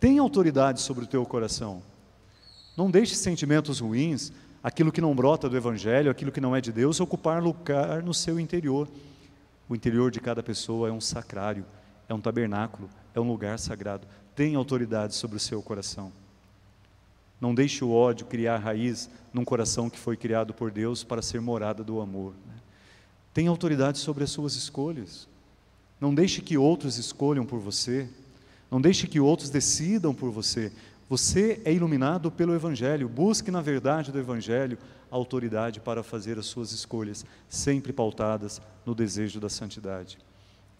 Tem 0.00 0.18
autoridade 0.18 0.80
sobre 0.80 1.04
o 1.04 1.06
teu 1.06 1.24
coração. 1.26 1.82
Não 2.74 2.90
deixe 2.90 3.14
sentimentos 3.14 3.80
ruins, 3.80 4.32
aquilo 4.62 4.90
que 4.90 5.00
não 5.00 5.14
brota 5.14 5.46
do 5.46 5.56
Evangelho, 5.56 6.10
aquilo 6.10 6.32
que 6.32 6.40
não 6.40 6.56
é 6.56 6.60
de 6.60 6.72
Deus, 6.72 6.98
ocupar 7.00 7.42
lugar 7.42 8.02
no 8.02 8.14
seu 8.14 8.40
interior. 8.40 8.88
O 9.68 9.74
interior 9.76 10.10
de 10.10 10.18
cada 10.18 10.42
pessoa 10.42 10.88
é 10.88 10.92
um 10.92 11.02
sacrário, 11.02 11.66
é 12.08 12.14
um 12.14 12.20
tabernáculo, 12.20 12.88
é 13.14 13.20
um 13.20 13.28
lugar 13.28 13.58
sagrado. 13.58 14.06
Tem 14.34 14.54
autoridade 14.54 15.14
sobre 15.14 15.36
o 15.36 15.40
seu 15.40 15.60
coração. 15.60 16.10
Não 17.38 17.54
deixe 17.54 17.84
o 17.84 17.92
ódio 17.92 18.26
criar 18.26 18.56
raiz 18.56 19.10
num 19.32 19.44
coração 19.44 19.90
que 19.90 19.98
foi 19.98 20.16
criado 20.16 20.52
por 20.54 20.70
Deus 20.70 21.04
para 21.04 21.22
ser 21.22 21.40
morada 21.40 21.84
do 21.84 22.00
amor. 22.00 22.32
Né? 22.46 22.54
Tem 23.32 23.46
autoridade 23.48 23.98
sobre 23.98 24.24
as 24.24 24.30
suas 24.30 24.54
escolhas. 24.54 25.28
Não 26.00 26.14
deixe 26.14 26.40
que 26.40 26.58
outros 26.58 26.96
escolham 26.96 27.44
por 27.44 27.58
você. 27.58 28.08
Não 28.70 28.80
deixe 28.80 29.06
que 29.06 29.18
outros 29.18 29.50
decidam 29.50 30.14
por 30.14 30.30
você. 30.30 30.72
Você 31.08 31.60
é 31.64 31.72
iluminado 31.72 32.30
pelo 32.30 32.54
Evangelho. 32.54 33.08
Busque 33.08 33.50
na 33.50 33.60
verdade 33.60 34.12
do 34.12 34.18
Evangelho 34.18 34.78
a 35.10 35.16
autoridade 35.16 35.80
para 35.80 36.04
fazer 36.04 36.38
as 36.38 36.46
suas 36.46 36.70
escolhas, 36.70 37.26
sempre 37.48 37.92
pautadas 37.92 38.62
no 38.86 38.94
desejo 38.94 39.40
da 39.40 39.48
santidade. 39.48 40.18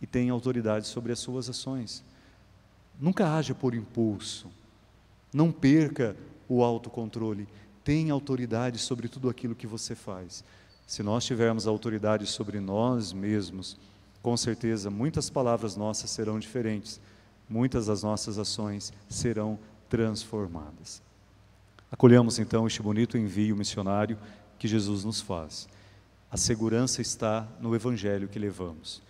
E 0.01 0.07
tenha 0.07 0.33
autoridade 0.33 0.87
sobre 0.87 1.11
as 1.11 1.19
suas 1.19 1.51
ações. 1.51 2.05
Nunca 3.01 3.35
haja 3.35 3.55
por 3.55 3.75
impulso. 3.75 4.49
Não 5.33 5.51
perca 5.51 6.17
o 6.49 6.63
autocontrole. 6.63 7.49
Tenha 7.83 8.13
autoridade 8.13 8.79
sobre 8.79 9.09
tudo 9.09 9.29
aquilo 9.29 9.55
que 9.55 9.67
você 9.67 9.97
faz. 9.97 10.45
Se 10.87 11.03
nós 11.03 11.25
tivermos 11.25 11.67
autoridade 11.67 12.27
sobre 12.27 12.61
nós 12.61 13.13
mesmos, 13.13 13.77
com 14.23 14.37
certeza 14.37 14.91
muitas 14.91 15.29
palavras 15.29 15.77
nossas 15.77 16.11
serão 16.11 16.39
diferentes, 16.39 17.01
muitas 17.51 17.87
das 17.87 18.05
nossas 18.05 18.39
ações 18.39 18.93
serão 19.09 19.59
transformadas. 19.89 21.03
Acolhemos 21.91 22.39
então 22.39 22.67
este 22.67 22.81
bonito 22.81 23.19
envio 23.19 23.57
missionário 23.57 24.17
que 24.57 24.69
Jesus 24.69 25.05
nos 25.05 25.21
faz. 25.21 25.69
A 26.31 26.37
segurança 26.37 27.03
está 27.03 27.49
no 27.61 27.75
evangelho 27.75 28.29
que 28.29 28.39
levamos. 28.39 29.03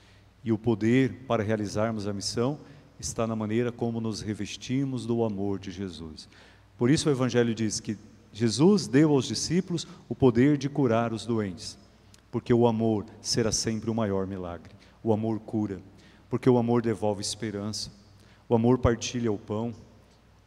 E 0.43 0.51
o 0.51 0.57
poder 0.57 1.27
para 1.29 1.43
realizarmos 1.43 2.07
a 2.07 2.13
missão 2.15 2.59
está 2.99 3.27
na 3.27 3.37
maneira 3.37 3.71
como 3.71 4.01
nos 4.01 4.23
revestimos 4.23 5.05
do 5.05 5.23
amor 5.23 5.59
de 5.59 5.71
Jesus. 5.71 6.27
Por 6.79 6.91
isso 6.91 7.11
o 7.11 7.13
evangelho 7.13 7.55
diz 7.55 7.79
que 7.79 7.99
Jesus 8.33 8.87
deu 8.87 9.11
aos 9.11 9.27
discípulos 9.27 9.87
o 10.09 10.15
poder 10.15 10.57
de 10.57 10.69
curar 10.69 11.13
os 11.13 11.27
doentes, 11.27 11.77
porque 12.31 12.55
o 12.55 12.67
amor 12.67 13.05
será 13.21 13.53
sempre 13.53 13.91
o 13.91 13.95
maior 13.95 14.27
milagre. 14.27 14.73
O 15.03 15.13
amor 15.13 15.41
cura, 15.41 15.81
porque 16.31 16.49
o 16.49 16.57
amor 16.57 16.81
devolve 16.81 17.21
esperança. 17.21 17.91
O 18.51 18.55
amor 18.57 18.79
partilha 18.79 19.31
o 19.31 19.39
pão, 19.39 19.73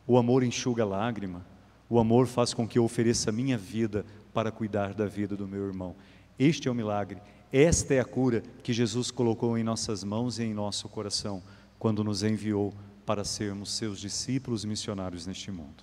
o 0.05 0.17
amor 0.17 0.43
enxuga 0.43 0.83
a 0.83 0.85
lágrima, 0.85 1.45
o 1.89 1.97
amor 1.97 2.27
faz 2.27 2.53
com 2.53 2.67
que 2.67 2.77
eu 2.77 2.83
ofereça 2.83 3.29
a 3.29 3.33
minha 3.33 3.57
vida 3.57 4.05
para 4.33 4.51
cuidar 4.51 4.93
da 4.93 5.05
vida 5.05 5.37
do 5.37 5.47
meu 5.47 5.65
irmão. 5.65 5.95
Este 6.37 6.67
é 6.67 6.71
o 6.71 6.75
milagre, 6.75 7.21
esta 7.49 7.93
é 7.93 8.01
a 8.01 8.05
cura 8.05 8.43
que 8.61 8.73
Jesus 8.73 9.09
colocou 9.09 9.57
em 9.57 9.63
nossas 9.63 10.03
mãos 10.03 10.37
e 10.37 10.43
em 10.43 10.53
nosso 10.53 10.89
coração, 10.89 11.41
quando 11.79 12.03
nos 12.03 12.23
enviou 12.23 12.73
para 13.05 13.23
sermos 13.23 13.71
seus 13.71 14.01
discípulos 14.01 14.65
missionários 14.65 15.25
neste 15.25 15.49
mundo. 15.49 15.81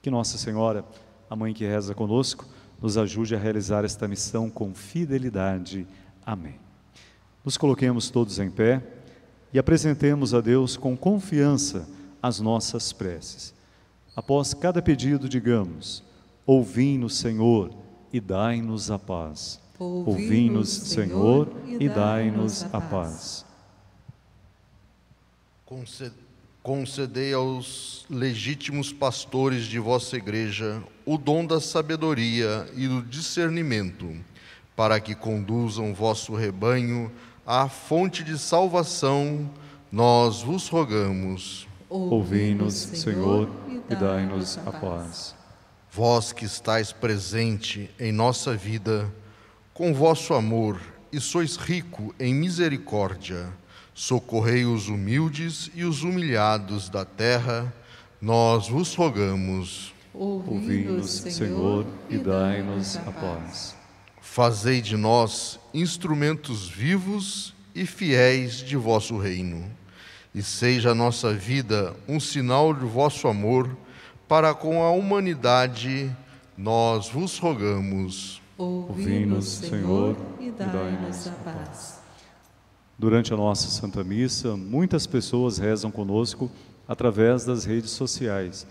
Que 0.00 0.10
Nossa 0.10 0.38
Senhora, 0.38 0.82
a 1.28 1.36
mãe 1.36 1.52
que 1.52 1.66
reza 1.66 1.94
conosco, 1.94 2.46
nos 2.80 2.96
ajude 2.96 3.34
a 3.34 3.38
realizar 3.38 3.84
esta 3.84 4.08
missão 4.08 4.48
com 4.48 4.72
fidelidade. 4.72 5.86
Amém. 6.24 6.54
Nos 7.44 7.58
coloquemos 7.58 8.08
todos 8.08 8.38
em 8.38 8.50
pé 8.50 9.01
e 9.52 9.58
apresentemos 9.58 10.32
a 10.32 10.40
Deus 10.40 10.76
com 10.76 10.96
confiança 10.96 11.88
as 12.22 12.40
nossas 12.40 12.92
preces. 12.92 13.52
Após 14.14 14.54
cada 14.54 14.80
pedido, 14.80 15.28
digamos: 15.28 16.02
Ouvi-nos, 16.46 17.18
Senhor, 17.18 17.70
e 18.12 18.20
dai-nos 18.20 18.90
a 18.90 18.98
paz. 18.98 19.60
Ouvi-nos, 19.78 20.68
Senhor, 20.68 21.48
e 21.66 21.88
dai-nos 21.88 22.64
a 22.72 22.80
paz. 22.80 23.44
Concedei 26.62 27.32
aos 27.32 28.04
legítimos 28.08 28.92
pastores 28.92 29.64
de 29.64 29.78
vossa 29.78 30.16
igreja 30.16 30.82
o 31.04 31.18
dom 31.18 31.44
da 31.44 31.60
sabedoria 31.60 32.68
e 32.76 32.86
do 32.86 33.02
discernimento, 33.02 34.14
para 34.76 35.00
que 35.00 35.14
conduzam 35.14 35.92
vosso 35.92 36.34
rebanho 36.34 37.10
à 37.46 37.68
fonte 37.68 38.22
de 38.22 38.38
salvação, 38.38 39.50
nós 39.90 40.42
vos 40.42 40.68
rogamos. 40.68 41.66
Ouvi-nos, 41.88 42.74
Senhor, 42.74 43.48
e 43.90 43.94
dai-nos 43.94 44.58
a 44.58 44.72
paz. 44.72 45.34
Vós 45.90 46.32
que 46.32 46.46
estáis 46.46 46.92
presente 46.92 47.90
em 48.00 48.12
nossa 48.12 48.56
vida, 48.56 49.12
com 49.74 49.92
vosso 49.92 50.32
amor, 50.32 50.80
e 51.12 51.20
sois 51.20 51.56
rico 51.56 52.14
em 52.18 52.34
misericórdia, 52.34 53.52
socorrei 53.92 54.64
os 54.64 54.88
humildes 54.88 55.70
e 55.74 55.84
os 55.84 56.02
humilhados 56.02 56.88
da 56.88 57.04
terra, 57.04 57.70
nós 58.20 58.68
vos 58.68 58.94
rogamos. 58.94 59.92
Ouvi-nos, 60.14 61.10
Senhor, 61.10 61.84
e 62.08 62.16
dai-nos 62.16 62.96
a 62.96 63.12
paz. 63.12 63.81
Fazei 64.34 64.80
de 64.80 64.96
nós 64.96 65.60
instrumentos 65.74 66.66
vivos 66.66 67.52
e 67.74 67.84
fiéis 67.84 68.60
de 68.60 68.78
vosso 68.78 69.18
reino 69.18 69.70
e 70.34 70.42
seja 70.42 70.92
a 70.92 70.94
nossa 70.94 71.34
vida 71.34 71.94
um 72.08 72.18
sinal 72.18 72.72
de 72.72 72.86
vosso 72.86 73.28
amor 73.28 73.68
para 74.26 74.54
com 74.54 74.82
a 74.82 74.90
humanidade, 74.90 76.10
nós 76.56 77.10
vos 77.10 77.38
rogamos. 77.38 78.40
Ouvi-nos, 78.56 79.48
Senhor, 79.48 80.16
e 80.40 80.50
dai-nos 80.50 81.26
a 81.26 81.32
paz. 81.32 82.00
Durante 82.98 83.34
a 83.34 83.36
nossa 83.36 83.68
Santa 83.68 84.02
Missa, 84.02 84.56
muitas 84.56 85.06
pessoas 85.06 85.58
rezam 85.58 85.90
conosco 85.90 86.50
através 86.88 87.44
das 87.44 87.66
redes 87.66 87.90
sociais 87.90 88.66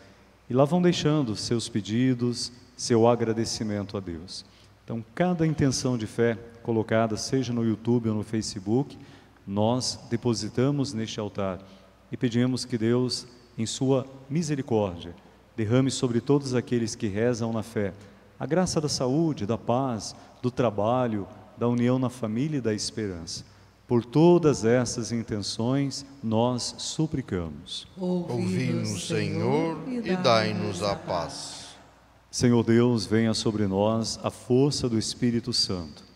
e 0.49 0.55
lá 0.55 0.65
vão 0.65 0.81
deixando 0.81 1.35
seus 1.35 1.69
pedidos, 1.69 2.51
seu 2.75 3.07
agradecimento 3.07 3.95
a 3.95 3.99
Deus. 3.99 4.43
Então, 4.91 5.05
cada 5.15 5.47
intenção 5.47 5.97
de 5.97 6.05
fé 6.05 6.37
colocada, 6.61 7.15
seja 7.15 7.53
no 7.53 7.63
YouTube 7.63 8.09
ou 8.09 8.15
no 8.15 8.23
Facebook, 8.23 8.97
nós 9.47 9.97
depositamos 10.09 10.93
neste 10.93 11.17
altar 11.17 11.59
e 12.11 12.17
pedimos 12.17 12.65
que 12.65 12.77
Deus, 12.77 13.25
em 13.57 13.65
Sua 13.65 14.05
misericórdia, 14.29 15.15
derrame 15.55 15.89
sobre 15.89 16.19
todos 16.19 16.53
aqueles 16.53 16.93
que 16.93 17.07
rezam 17.07 17.53
na 17.53 17.63
fé 17.63 17.93
a 18.37 18.45
graça 18.45 18.81
da 18.81 18.89
saúde, 18.89 19.45
da 19.45 19.57
paz, 19.57 20.13
do 20.41 20.51
trabalho, 20.51 21.25
da 21.57 21.69
união 21.69 21.97
na 21.97 22.09
família 22.09 22.57
e 22.57 22.61
da 22.61 22.73
esperança. 22.73 23.45
Por 23.87 24.03
todas 24.03 24.65
essas 24.65 25.13
intenções, 25.13 26.05
nós 26.21 26.75
suplicamos. 26.79 27.87
Ouvi-nos, 27.95 29.07
Senhor, 29.07 29.77
e 29.87 30.17
dai-nos 30.17 30.83
a 30.83 30.95
paz. 30.95 31.60
Senhor 32.31 32.63
Deus, 32.63 33.05
venha 33.05 33.33
sobre 33.33 33.67
nós 33.67 34.17
a 34.23 34.31
força 34.31 34.87
do 34.87 34.97
Espírito 34.97 35.51
Santo 35.51 36.09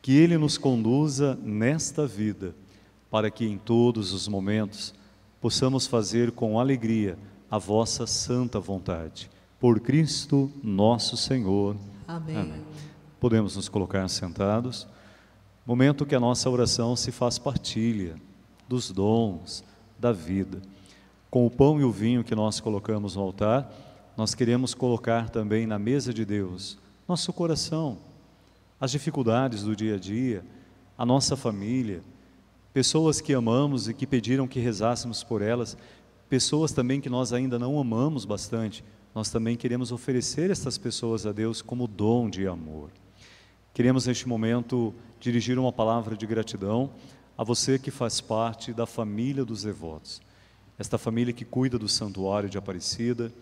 que 0.00 0.16
Ele 0.16 0.38
nos 0.38 0.56
conduza 0.56 1.38
nesta 1.42 2.06
vida, 2.06 2.54
para 3.10 3.30
que 3.30 3.44
em 3.44 3.58
todos 3.58 4.12
os 4.12 4.28
momentos 4.28 4.94
possamos 5.40 5.86
fazer 5.86 6.32
com 6.32 6.58
alegria 6.58 7.18
a 7.50 7.58
vossa 7.58 8.06
santa 8.06 8.60
vontade. 8.60 9.28
Por 9.60 9.80
Cristo 9.80 10.50
nosso 10.62 11.16
Senhor. 11.16 11.76
Amém. 12.06 12.36
Amém. 12.36 12.64
Podemos 13.18 13.56
nos 13.56 13.68
colocar 13.68 14.08
sentados. 14.08 14.86
Momento 15.66 16.06
que 16.06 16.14
a 16.14 16.20
nossa 16.20 16.48
oração 16.48 16.94
se 16.94 17.10
faz 17.10 17.38
partilha 17.38 18.14
dos 18.68 18.90
dons 18.90 19.64
da 19.98 20.12
vida. 20.12 20.62
Com 21.28 21.44
o 21.44 21.50
pão 21.50 21.80
e 21.80 21.84
o 21.84 21.90
vinho 21.90 22.24
que 22.24 22.34
nós 22.34 22.60
colocamos 22.60 23.16
no 23.16 23.22
altar, 23.22 23.70
nós 24.18 24.34
queremos 24.34 24.74
colocar 24.74 25.30
também 25.30 25.64
na 25.64 25.78
mesa 25.78 26.12
de 26.12 26.24
Deus 26.24 26.76
nosso 27.06 27.32
coração 27.32 27.98
as 28.80 28.90
dificuldades 28.90 29.62
do 29.62 29.76
dia 29.76 29.94
a 29.94 29.98
dia, 29.98 30.44
a 30.98 31.06
nossa 31.06 31.36
família, 31.36 32.02
pessoas 32.72 33.20
que 33.20 33.32
amamos 33.32 33.88
e 33.88 33.94
que 33.94 34.08
pediram 34.08 34.48
que 34.48 34.58
rezássemos 34.58 35.22
por 35.22 35.40
elas, 35.40 35.76
pessoas 36.28 36.72
também 36.72 37.00
que 37.00 37.08
nós 37.08 37.32
ainda 37.32 37.60
não 37.60 37.78
amamos 37.78 38.24
bastante, 38.24 38.84
nós 39.14 39.30
também 39.30 39.56
queremos 39.56 39.92
oferecer 39.92 40.50
essas 40.50 40.76
pessoas 40.76 41.24
a 41.24 41.30
Deus 41.30 41.62
como 41.62 41.86
dom 41.86 42.28
de 42.28 42.48
amor. 42.48 42.90
Queremos 43.72 44.08
neste 44.08 44.26
momento 44.26 44.92
dirigir 45.20 45.60
uma 45.60 45.72
palavra 45.72 46.16
de 46.16 46.26
gratidão 46.26 46.90
a 47.36 47.44
você 47.44 47.78
que 47.78 47.92
faz 47.92 48.20
parte 48.20 48.72
da 48.72 48.84
família 48.84 49.44
dos 49.44 49.62
devotos, 49.62 50.20
esta 50.76 50.98
família 50.98 51.32
que 51.32 51.44
cuida 51.44 51.78
do 51.78 51.88
santuário 51.88 52.50
de 52.50 52.58
Aparecida, 52.58 53.32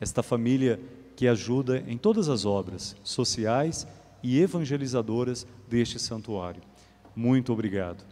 esta 0.00 0.22
família 0.22 0.80
que 1.14 1.26
ajuda 1.26 1.82
em 1.86 1.96
todas 1.96 2.28
as 2.28 2.44
obras 2.44 2.96
sociais 3.02 3.86
e 4.22 4.40
evangelizadoras 4.40 5.46
deste 5.68 5.98
santuário. 5.98 6.62
Muito 7.14 7.52
obrigado. 7.52 8.04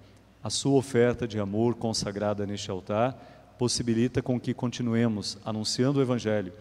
A 0.42 0.50
sua 0.50 0.78
oferta 0.78 1.26
de 1.28 1.38
amor 1.38 1.74
consagrada 1.74 2.46
neste 2.46 2.70
altar 2.70 3.54
possibilita 3.58 4.22
com 4.22 4.40
que 4.40 4.54
continuemos 4.54 5.38
anunciando 5.44 5.98
o 5.98 6.02
Evangelho 6.02 6.52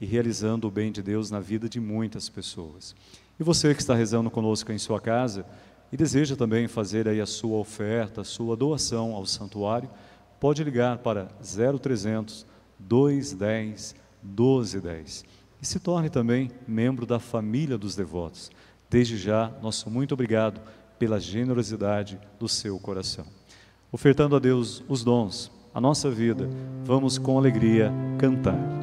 e 0.00 0.06
realizando 0.06 0.66
o 0.66 0.70
bem 0.70 0.90
de 0.90 1.02
Deus 1.02 1.30
na 1.30 1.40
vida 1.40 1.68
de 1.68 1.80
muitas 1.80 2.28
pessoas. 2.28 2.94
E 3.38 3.42
você 3.42 3.74
que 3.74 3.80
está 3.80 3.94
rezando 3.94 4.30
conosco 4.30 4.72
em 4.72 4.78
sua 4.78 5.00
casa 5.00 5.46
e 5.92 5.96
deseja 5.96 6.36
também 6.36 6.68
fazer 6.68 7.06
aí 7.08 7.20
a 7.20 7.26
sua 7.26 7.58
oferta, 7.58 8.20
a 8.20 8.24
sua 8.24 8.56
doação 8.56 9.14
ao 9.14 9.26
santuário, 9.26 9.88
pode 10.40 10.62
ligar 10.64 10.98
para 10.98 11.28
0300 11.40 12.46
210 12.78 14.01
1210 14.22 15.24
e 15.60 15.66
se 15.66 15.78
torne 15.78 16.10
também 16.10 16.50
membro 16.66 17.06
da 17.06 17.18
família 17.18 17.78
dos 17.78 17.94
devotos. 17.94 18.50
Desde 18.90 19.16
já, 19.16 19.50
nosso 19.62 19.88
muito 19.90 20.12
obrigado 20.12 20.60
pela 20.98 21.20
generosidade 21.20 22.18
do 22.38 22.48
seu 22.48 22.78
coração. 22.78 23.26
Ofertando 23.90 24.36
a 24.36 24.38
Deus 24.38 24.82
os 24.88 25.04
dons, 25.04 25.50
a 25.74 25.80
nossa 25.80 26.10
vida, 26.10 26.48
vamos 26.84 27.18
com 27.18 27.38
alegria 27.38 27.92
cantar. 28.18 28.81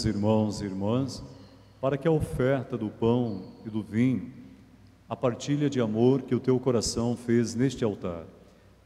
Rezemos, 0.00 0.04
irmãos 0.06 0.60
e 0.60 0.64
irmãs, 0.64 1.22
para 1.80 1.98
que 1.98 2.08
a 2.08 2.10
oferta 2.10 2.76
do 2.76 2.88
pão 2.88 3.42
e 3.66 3.70
do 3.70 3.82
vinho, 3.82 4.32
a 5.08 5.14
partilha 5.14 5.68
de 5.68 5.80
amor 5.80 6.22
que 6.22 6.34
o 6.34 6.40
teu 6.40 6.58
coração 6.58 7.16
fez 7.16 7.54
neste 7.54 7.84
altar, 7.84 8.24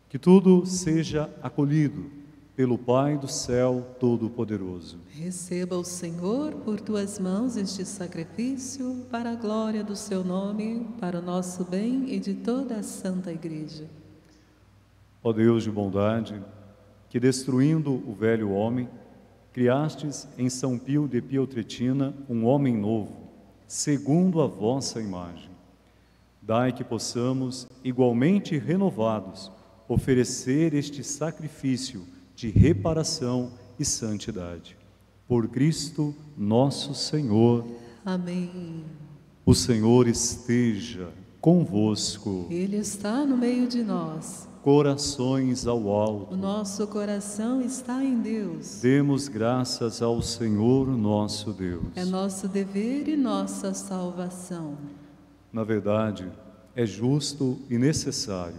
que 0.08 0.18
tudo 0.18 0.66
seja 0.66 1.30
acolhido 1.42 2.10
pelo 2.56 2.76
Pai 2.76 3.16
do 3.16 3.28
céu 3.28 3.94
Todo-Poderoso. 4.00 4.98
Receba 5.10 5.76
o 5.76 5.84
Senhor 5.84 6.52
por 6.64 6.80
tuas 6.80 7.18
mãos 7.18 7.56
este 7.56 7.84
sacrifício 7.84 9.06
para 9.10 9.32
a 9.32 9.36
glória 9.36 9.84
do 9.84 9.94
seu 9.94 10.24
nome, 10.24 10.86
para 10.98 11.18
o 11.18 11.22
nosso 11.22 11.64
bem 11.64 12.12
e 12.12 12.18
de 12.18 12.34
toda 12.34 12.76
a 12.76 12.82
Santa 12.82 13.32
Igreja. 13.32 13.86
Ó 15.22 15.32
Deus 15.32 15.62
de 15.62 15.70
bondade, 15.70 16.40
que 17.08 17.20
destruindo 17.20 17.92
o 17.92 18.14
velho 18.14 18.50
homem, 18.50 18.88
Criastes 19.54 20.26
em 20.36 20.50
São 20.50 20.76
Pio 20.76 21.06
de 21.06 21.22
Piotretina 21.22 22.12
um 22.28 22.44
homem 22.44 22.76
novo, 22.76 23.12
segundo 23.68 24.40
a 24.40 24.48
vossa 24.48 25.00
imagem. 25.00 25.48
Dai 26.42 26.72
que 26.72 26.82
possamos, 26.82 27.68
igualmente 27.84 28.58
renovados, 28.58 29.52
oferecer 29.88 30.74
este 30.74 31.04
sacrifício 31.04 32.04
de 32.34 32.50
reparação 32.50 33.52
e 33.78 33.84
santidade. 33.84 34.76
Por 35.28 35.46
Cristo 35.46 36.12
nosso 36.36 36.92
Senhor. 36.92 37.64
Amém. 38.04 38.84
O 39.46 39.54
Senhor 39.54 40.08
esteja 40.08 41.10
convosco. 41.40 42.48
Ele 42.50 42.78
está 42.78 43.24
no 43.24 43.36
meio 43.36 43.68
de 43.68 43.84
nós 43.84 44.48
corações 44.64 45.66
ao 45.66 45.90
alto. 45.90 46.32
O 46.32 46.36
nosso 46.38 46.86
coração 46.86 47.60
está 47.60 48.02
em 48.02 48.18
Deus. 48.22 48.80
Demos 48.80 49.28
graças 49.28 50.00
ao 50.00 50.22
Senhor 50.22 50.88
nosso 50.88 51.52
Deus. 51.52 51.84
É 51.94 52.02
nosso 52.02 52.48
dever 52.48 53.06
e 53.06 53.14
nossa 53.14 53.74
salvação. 53.74 54.78
Na 55.52 55.64
verdade, 55.64 56.32
é 56.74 56.86
justo 56.86 57.58
e 57.68 57.76
necessário. 57.76 58.56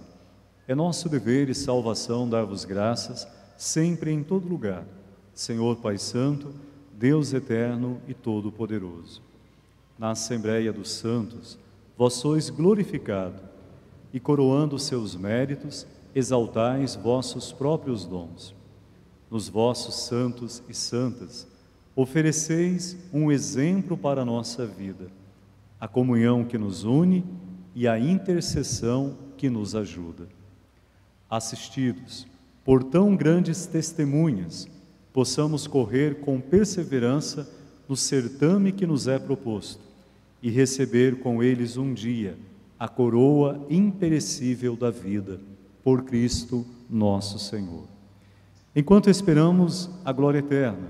É 0.68 0.76
nosso 0.76 1.10
dever 1.10 1.50
e 1.50 1.56
salvação 1.56 2.30
dar-vos 2.30 2.66
graças 2.66 3.28
sempre 3.58 4.12
e 4.12 4.14
em 4.14 4.22
todo 4.22 4.48
lugar. 4.48 4.86
Senhor 5.34 5.76
Pai 5.78 5.98
Santo, 5.98 6.54
Deus 6.94 7.34
eterno 7.34 8.00
e 8.08 8.14
todo-poderoso. 8.14 9.24
Na 9.98 10.12
Assembleia 10.12 10.72
dos 10.72 10.92
Santos, 10.92 11.58
vós 11.98 12.14
sois 12.14 12.52
glorificado 12.52 13.42
e 14.14 14.20
coroando 14.20 14.78
seus 14.78 15.16
méritos, 15.16 15.88
exaltais 16.16 16.96
vossos 16.96 17.52
próprios 17.52 18.06
dons. 18.06 18.56
Nos 19.30 19.50
vossos 19.50 19.96
santos 20.06 20.64
e 20.70 20.74
santas, 20.74 21.46
ofereceis 21.94 22.96
um 23.12 23.30
exemplo 23.30 23.98
para 23.98 24.22
a 24.22 24.26
nossa 24.26 24.66
vida, 24.66 25.08
a 25.78 25.90
comunhão 25.90 26.46
que 26.46 26.58
nos 26.58 26.86
une 26.86 27.26
e 27.76 27.86
a 27.86 28.00
intercessão 28.00 29.18
que 29.36 29.50
nos 29.50 29.76
ajuda. 29.76 30.30
Assistidos 31.30 32.26
por 32.64 32.82
tão 32.82 33.16
grandes 33.16 33.66
testemunhas, 33.66 34.70
possamos 35.12 35.68
correr 35.68 36.22
com 36.22 36.40
perseverança 36.40 37.50
no 37.90 37.96
certame 37.98 38.72
que 38.72 38.88
nos 38.88 39.08
é 39.08 39.20
proposto 39.20 39.84
e 40.42 40.50
receber 40.50 41.20
com 41.20 41.44
eles 41.44 41.76
um 41.76 41.94
dia 41.94 42.38
a 42.80 42.88
coroa 42.88 43.66
imperecível 43.70 44.76
da 44.76 44.90
vida 44.90 45.40
por 45.86 46.02
Cristo 46.02 46.66
nosso 46.90 47.38
Senhor. 47.38 47.84
Enquanto 48.76 49.08
esperamos 49.08 49.88
a 50.04 50.12
glória 50.12 50.40
eterna, 50.40 50.90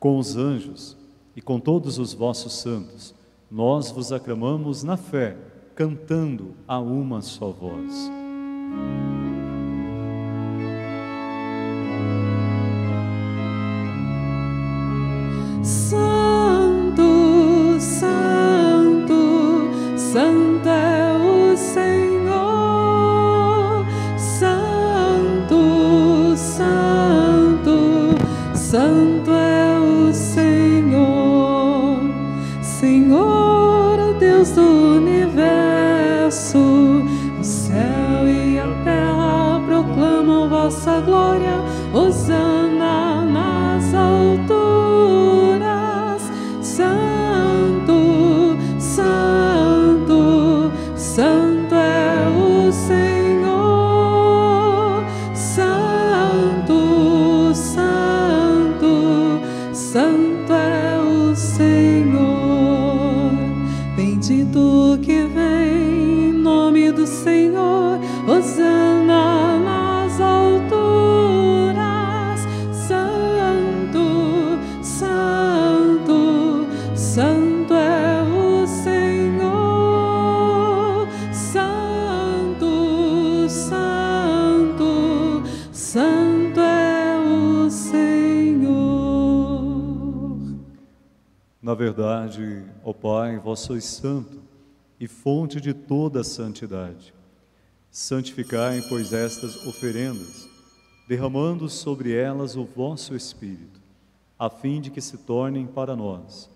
com 0.00 0.18
os 0.18 0.36
anjos 0.36 0.96
e 1.36 1.40
com 1.40 1.60
todos 1.60 1.96
os 1.96 2.12
vossos 2.12 2.54
santos, 2.54 3.14
nós 3.48 3.92
vos 3.92 4.10
aclamamos 4.10 4.82
na 4.82 4.96
fé, 4.96 5.36
cantando 5.76 6.56
a 6.66 6.80
uma 6.80 7.22
só 7.22 7.52
voz. 7.52 8.10
Na 91.72 91.76
verdade, 91.76 92.66
ó 92.84 92.92
Pai, 92.92 93.38
vós 93.38 93.60
sois 93.60 93.84
santo 93.84 94.42
e 95.00 95.08
fonte 95.08 95.58
de 95.58 95.72
toda 95.72 96.20
a 96.20 96.24
santidade. 96.24 97.14
Santificai, 97.90 98.82
pois, 98.90 99.14
estas 99.14 99.56
oferendas, 99.66 100.46
derramando 101.08 101.70
sobre 101.70 102.14
elas 102.14 102.56
o 102.56 102.64
vosso 102.66 103.16
Espírito, 103.16 103.80
a 104.38 104.50
fim 104.50 104.82
de 104.82 104.90
que 104.90 105.00
se 105.00 105.16
tornem 105.16 105.66
para 105.66 105.96
nós 105.96 106.50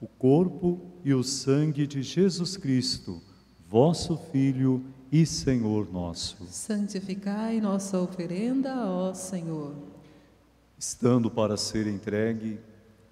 o 0.00 0.06
corpo 0.06 0.80
e 1.04 1.12
o 1.12 1.24
sangue 1.24 1.84
de 1.84 2.00
Jesus 2.00 2.56
Cristo, 2.56 3.20
vosso 3.68 4.16
Filho 4.30 4.84
e 5.10 5.26
Senhor 5.26 5.92
nosso. 5.92 6.46
Santificai 6.46 7.60
nossa 7.60 8.00
oferenda, 8.00 8.86
ó 8.86 9.12
Senhor. 9.14 9.74
estando 10.78 11.28
para 11.28 11.56
ser 11.56 11.88
entregue, 11.88 12.60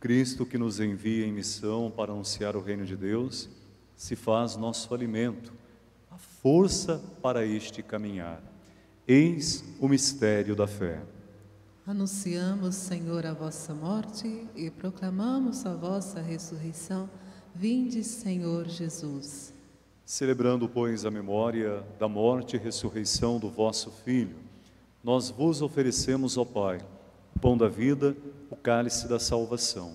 Cristo 0.00 0.46
que 0.46 0.56
nos 0.56 0.78
envia 0.78 1.26
em 1.26 1.32
missão 1.32 1.90
para 1.90 2.12
anunciar 2.12 2.54
o 2.54 2.62
reino 2.62 2.84
de 2.84 2.96
Deus 2.96 3.48
se 3.96 4.14
faz 4.14 4.56
nosso 4.56 4.94
alimento, 4.94 5.52
a 6.08 6.16
força 6.16 7.02
para 7.20 7.44
este 7.44 7.82
caminhar. 7.82 8.40
Eis 9.06 9.64
o 9.80 9.88
mistério 9.88 10.54
da 10.54 10.68
fé. 10.68 11.02
Anunciamos, 11.84 12.76
Senhor, 12.76 13.26
a 13.26 13.32
vossa 13.32 13.74
morte 13.74 14.46
e 14.54 14.70
proclamamos 14.70 15.66
a 15.66 15.74
vossa 15.74 16.20
ressurreição. 16.20 17.10
Vinde, 17.52 18.04
Senhor 18.04 18.68
Jesus. 18.68 19.52
Celebrando, 20.04 20.68
pois, 20.68 21.04
a 21.04 21.10
memória 21.10 21.82
da 21.98 22.08
morte 22.08 22.54
e 22.54 22.58
ressurreição 22.58 23.40
do 23.40 23.50
vosso 23.50 23.90
Filho, 23.90 24.36
nós 25.02 25.30
vos 25.30 25.60
oferecemos, 25.60 26.36
ó 26.36 26.44
Pai, 26.44 26.80
o 27.34 27.38
pão 27.38 27.56
da 27.56 27.68
vida, 27.68 28.16
o 28.50 28.56
cálice 28.56 29.08
da 29.08 29.18
salvação. 29.18 29.92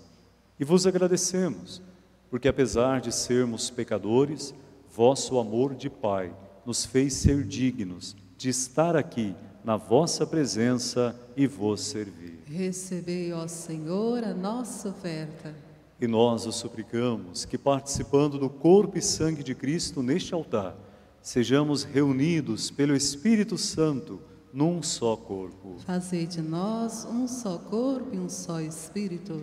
E 0.59 0.63
vos 0.63 0.85
agradecemos, 0.87 1.81
porque 2.29 2.47
apesar 2.47 3.01
de 3.01 3.11
sermos 3.11 3.69
pecadores, 3.69 4.53
vosso 4.95 5.39
amor 5.39 5.73
de 5.75 5.89
Pai 5.89 6.33
nos 6.65 6.85
fez 6.85 7.13
ser 7.13 7.43
dignos 7.43 8.15
de 8.37 8.49
estar 8.49 8.95
aqui 8.95 9.35
na 9.63 9.77
vossa 9.77 10.25
presença 10.25 11.15
e 11.35 11.47
vos 11.47 11.81
servir. 11.81 12.39
Recebei, 12.45 13.31
ó 13.33 13.47
Senhor, 13.47 14.23
a 14.23 14.33
nossa 14.33 14.89
oferta. 14.89 15.55
E 15.99 16.07
nós 16.07 16.45
os 16.45 16.55
suplicamos 16.55 17.45
que, 17.45 17.57
participando 17.57 18.37
do 18.37 18.49
corpo 18.49 18.97
e 18.97 19.01
sangue 19.01 19.41
de 19.41 19.55
Cristo 19.55 20.03
neste 20.03 20.33
altar, 20.33 20.75
sejamos 21.21 21.83
reunidos 21.83 22.69
pelo 22.69 22.95
Espírito 22.95 23.57
Santo 23.57 24.19
num 24.53 24.83
só 24.83 25.17
corpo. 25.17 25.77
Fazei 25.79 26.27
de 26.27 26.41
nós 26.41 27.05
um 27.05 27.27
só 27.27 27.57
corpo 27.57 28.13
e 28.13 28.19
um 28.19 28.29
só 28.29 28.61
espírito. 28.61 29.41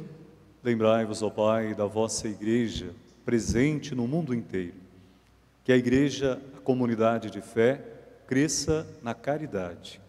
Lembrai-vos, 0.62 1.20
ó 1.20 1.28
Pai, 1.28 1.74
da 1.74 1.86
vossa 1.86 2.28
igreja 2.28 2.94
presente 3.24 3.94
no 3.94 4.06
mundo 4.06 4.32
inteiro. 4.32 4.76
Que 5.64 5.72
a 5.72 5.76
igreja, 5.76 6.40
a 6.56 6.60
comunidade 6.60 7.28
de 7.30 7.40
fé, 7.40 7.84
cresça 8.26 8.86
na 9.02 9.12
caridade, 9.12 10.00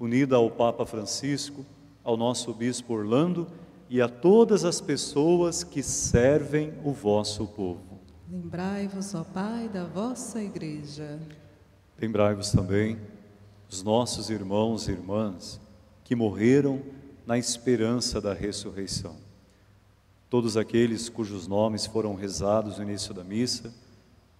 unida 0.00 0.36
ao 0.36 0.50
Papa 0.50 0.86
Francisco, 0.86 1.64
ao 2.02 2.16
nosso 2.16 2.54
bispo 2.54 2.94
Orlando 2.94 3.46
e 3.90 4.00
a 4.00 4.08
todas 4.08 4.64
as 4.64 4.80
pessoas 4.80 5.62
que 5.62 5.82
servem 5.82 6.72
o 6.82 6.92
vosso 6.92 7.46
povo. 7.46 8.00
Lembrai-vos, 8.30 9.14
ó 9.14 9.24
Pai, 9.24 9.68
da 9.68 9.84
vossa 9.84 10.42
igreja. 10.42 11.18
Lembrai-vos 12.00 12.50
também 12.50 12.98
dos 13.68 13.82
nossos 13.82 14.30
irmãos 14.30 14.88
e 14.88 14.92
irmãs 14.92 15.60
que 16.04 16.14
morreram 16.14 16.82
na 17.26 17.36
esperança 17.36 18.20
da 18.20 18.32
ressurreição. 18.32 19.16
Todos 20.30 20.56
aqueles 20.56 21.08
cujos 21.08 21.46
nomes 21.46 21.86
foram 21.86 22.14
rezados 22.14 22.78
no 22.78 22.84
início 22.84 23.12
da 23.12 23.22
missa, 23.22 23.72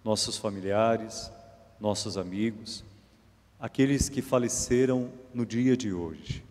nossos 0.03 0.37
familiares, 0.37 1.31
nossos 1.79 2.17
amigos, 2.17 2.83
aqueles 3.59 4.09
que 4.09 4.21
faleceram 4.21 5.11
no 5.33 5.45
dia 5.45 5.77
de 5.77 5.93
hoje. 5.93 6.43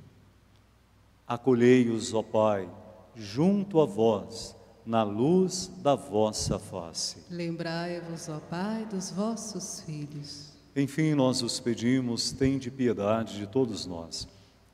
Acolhei-os, 1.27 2.15
ó 2.15 2.23
Pai, 2.23 2.69
junto 3.15 3.81
a 3.81 3.87
vós, 3.87 4.57
na 4.87 5.03
luz 5.03 5.71
da 5.83 5.95
vossa 5.95 6.59
face. 6.59 7.25
Lembrai-vos, 7.29 8.29
ó 8.29 8.39
Pai, 8.39 8.87
dos 8.87 9.11
vossos 9.11 9.81
filhos. 9.81 10.58
Enfim, 10.81 11.13
nós 11.13 11.43
os 11.43 11.59
pedimos, 11.59 12.31
tende 12.31 12.71
piedade 12.71 13.37
de 13.37 13.49
todos 13.49 13.85
nós. 13.85 14.29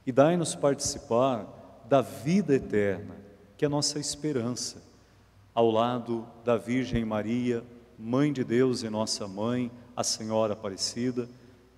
E 0.06 0.12
dai-nos 0.12 0.54
participar 0.54 1.82
da 1.88 2.02
vida 2.02 2.54
eterna, 2.54 3.16
que 3.56 3.64
é 3.64 3.68
nossa 3.70 3.98
esperança, 3.98 4.82
ao 5.54 5.70
lado 5.70 6.26
da 6.44 6.58
Virgem 6.58 7.06
Maria, 7.06 7.64
Mãe 7.98 8.34
de 8.34 8.44
Deus 8.44 8.82
e 8.82 8.90
nossa 8.90 9.26
mãe, 9.26 9.70
a 9.96 10.04
Senhora 10.04 10.52
Aparecida, 10.52 11.26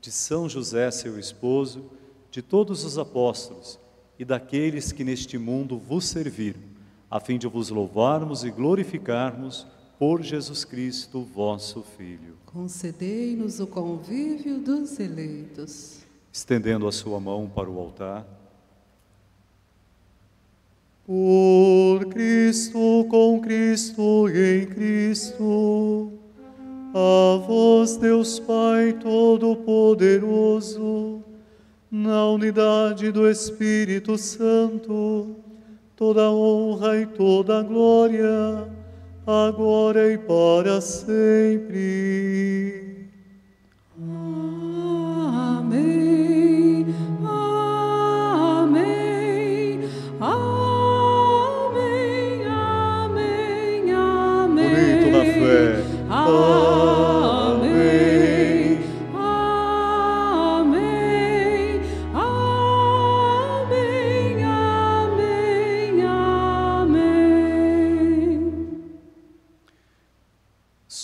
de 0.00 0.10
São 0.10 0.48
José, 0.48 0.90
seu 0.90 1.20
esposo, 1.20 1.84
de 2.28 2.42
todos 2.42 2.84
os 2.84 2.98
apóstolos 2.98 3.78
e 4.18 4.24
daqueles 4.24 4.90
que 4.90 5.04
neste 5.04 5.38
mundo 5.38 5.78
vos 5.78 6.04
serviram, 6.04 6.62
a 7.08 7.20
fim 7.20 7.38
de 7.38 7.46
vos 7.46 7.70
louvarmos 7.70 8.42
e 8.42 8.50
glorificarmos 8.50 9.68
por 9.98 10.22
Jesus 10.22 10.64
Cristo, 10.64 11.22
vosso 11.22 11.82
Filho. 11.96 12.36
Concedei-nos 12.46 13.58
o 13.60 13.66
convívio 13.66 14.58
dos 14.58 15.00
eleitos. 15.00 16.00
Estendendo 16.32 16.86
a 16.86 16.92
sua 16.92 17.18
mão 17.18 17.50
para 17.52 17.68
o 17.70 17.78
altar. 17.78 18.26
Por 21.06 22.04
Cristo, 22.06 23.06
com 23.08 23.40
Cristo 23.40 24.28
e 24.28 24.62
em 24.62 24.66
Cristo, 24.66 26.12
a 26.92 27.38
vós, 27.46 27.96
Deus 27.96 28.40
Pai 28.40 28.92
Todo-Poderoso, 28.94 31.22
na 31.90 32.28
unidade 32.28 33.10
do 33.12 33.30
Espírito 33.30 34.18
Santo, 34.18 35.36
toda 35.94 36.30
honra 36.30 37.00
e 37.00 37.06
toda 37.06 37.62
glória, 37.62 38.68
agora 39.26 40.12
e 40.12 40.18
para 40.18 40.80
sempre. 40.80 42.06
Amém. 45.58 46.86
Amém. 48.54 49.80
Amém. 50.20 51.36
Amém. 52.46 53.92
Amém. 53.92 54.70
Bonito 54.70 55.10
na 55.10 55.24
fé. 55.24 55.82
Amém. 56.08 56.75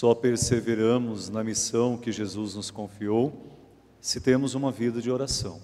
Só 0.02 0.16
perseveramos 0.16 1.28
na 1.28 1.44
missão 1.44 1.96
que 1.96 2.10
Jesus 2.10 2.56
nos 2.56 2.72
confiou 2.72 3.32
se 4.00 4.20
temos 4.20 4.56
uma 4.56 4.72
vida 4.72 5.00
de 5.00 5.08
oração. 5.08 5.60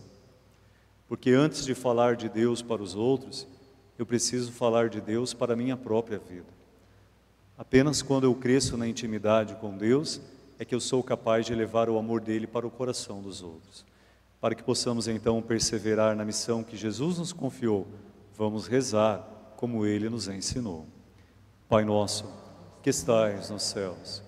Porque 1.08 1.32
antes 1.32 1.64
de 1.64 1.74
falar 1.74 2.14
de 2.14 2.28
Deus 2.28 2.62
para 2.62 2.80
os 2.80 2.94
outros, 2.94 3.48
eu 3.98 4.06
preciso 4.06 4.52
falar 4.52 4.90
de 4.90 5.00
Deus 5.00 5.34
para 5.34 5.54
a 5.54 5.56
minha 5.56 5.76
própria 5.76 6.20
vida. 6.20 6.46
Apenas 7.58 8.00
quando 8.00 8.22
eu 8.22 8.34
cresço 8.36 8.76
na 8.76 8.86
intimidade 8.86 9.56
com 9.56 9.76
Deus 9.76 10.20
é 10.56 10.64
que 10.64 10.72
eu 10.72 10.78
sou 10.78 11.02
capaz 11.02 11.44
de 11.44 11.52
levar 11.52 11.90
o 11.90 11.98
amor 11.98 12.20
dele 12.20 12.46
para 12.46 12.64
o 12.64 12.70
coração 12.70 13.20
dos 13.20 13.42
outros. 13.42 13.84
Para 14.40 14.54
que 14.54 14.62
possamos 14.62 15.08
então 15.08 15.42
perseverar 15.42 16.14
na 16.14 16.24
missão 16.24 16.62
que 16.62 16.76
Jesus 16.76 17.18
nos 17.18 17.32
confiou, 17.32 17.88
vamos 18.36 18.68
rezar 18.68 19.18
como 19.56 19.84
ele 19.84 20.08
nos 20.08 20.28
ensinou. 20.28 20.86
Pai 21.68 21.84
nosso, 21.84 22.32
que 22.84 22.90
estais 22.90 23.50
nos 23.50 23.64
céus, 23.64 24.27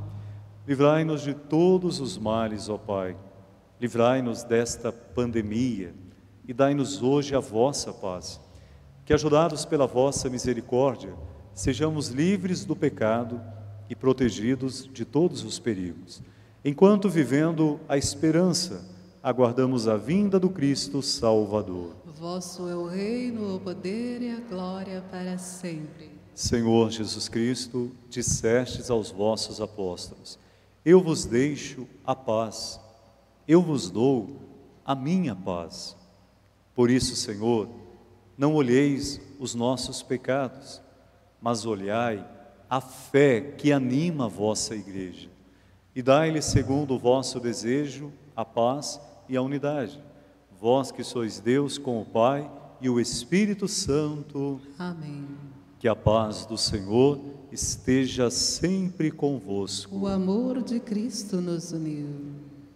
Livrai-nos 0.67 1.21
de 1.23 1.33
todos 1.33 1.99
os 1.99 2.17
males, 2.17 2.69
ó 2.69 2.77
Pai. 2.77 3.17
Livrai-nos 3.79 4.43
desta 4.43 4.91
pandemia 4.91 5.93
e 6.47 6.53
dai-nos 6.53 7.01
hoje 7.01 7.35
a 7.35 7.39
vossa 7.39 7.91
paz. 7.91 8.39
Que, 9.03 9.13
ajudados 9.13 9.65
pela 9.65 9.87
vossa 9.87 10.29
misericórdia, 10.29 11.13
sejamos 11.53 12.09
livres 12.09 12.63
do 12.63 12.75
pecado 12.75 13.41
e 13.89 13.95
protegidos 13.95 14.87
de 14.91 15.03
todos 15.03 15.43
os 15.43 15.57
perigos. 15.57 16.21
Enquanto 16.63 17.09
vivendo 17.09 17.79
a 17.89 17.97
esperança, 17.97 18.87
aguardamos 19.23 19.87
a 19.87 19.97
vinda 19.97 20.39
do 20.39 20.49
Cristo 20.49 21.01
Salvador. 21.01 21.95
Vosso 22.19 22.69
é 22.69 22.75
o 22.75 22.85
reino, 22.85 23.55
o 23.55 23.59
poder 23.59 24.21
e 24.21 24.29
a 24.29 24.39
glória 24.39 25.03
para 25.09 25.39
sempre. 25.39 26.11
Senhor 26.35 26.91
Jesus 26.91 27.27
Cristo, 27.27 27.91
dissestes 28.07 28.91
aos 28.91 29.09
vossos 29.09 29.59
apóstolos: 29.59 30.37
Eu 30.83 31.01
vos 31.01 31.25
deixo 31.25 31.87
a 32.05 32.15
paz, 32.15 32.79
eu 33.47 33.61
vos 33.61 33.89
dou 33.89 34.41
a 34.85 34.95
minha 34.95 35.35
paz. 35.35 35.95
Por 36.73 36.89
isso, 36.89 37.15
Senhor, 37.15 37.69
não 38.37 38.55
olheis 38.55 39.21
os 39.39 39.53
nossos 39.53 40.01
pecados, 40.01 40.81
mas 41.41 41.65
olhai 41.65 42.25
a 42.69 42.81
fé 42.81 43.41
que 43.41 43.71
anima 43.71 44.25
a 44.25 44.29
vossa 44.29 44.73
igreja. 44.75 45.29
E 45.95 46.01
dai-lhe, 46.01 46.41
segundo 46.41 46.95
o 46.95 46.99
vosso 46.99 47.39
desejo, 47.39 48.11
a 48.35 48.45
paz 48.45 48.99
e 49.27 49.35
a 49.35 49.41
unidade. 49.41 50.01
Vós 50.59 50.91
que 50.91 51.03
sois 51.03 51.39
Deus 51.39 51.77
com 51.77 52.01
o 52.01 52.05
Pai 52.05 52.49
e 52.79 52.89
o 52.89 52.99
Espírito 52.99 53.67
Santo, 53.67 54.59
Amém. 54.79 55.27
que 55.79 55.87
a 55.87 55.95
paz 55.95 56.45
do 56.45 56.57
Senhor 56.57 57.19
esteja 57.51 58.29
sempre 58.29 59.11
convosco. 59.11 59.95
O 59.95 60.07
amor 60.07 60.61
de 60.63 60.79
Cristo 60.79 61.41
nos 61.41 61.71
uniu. 61.71 62.07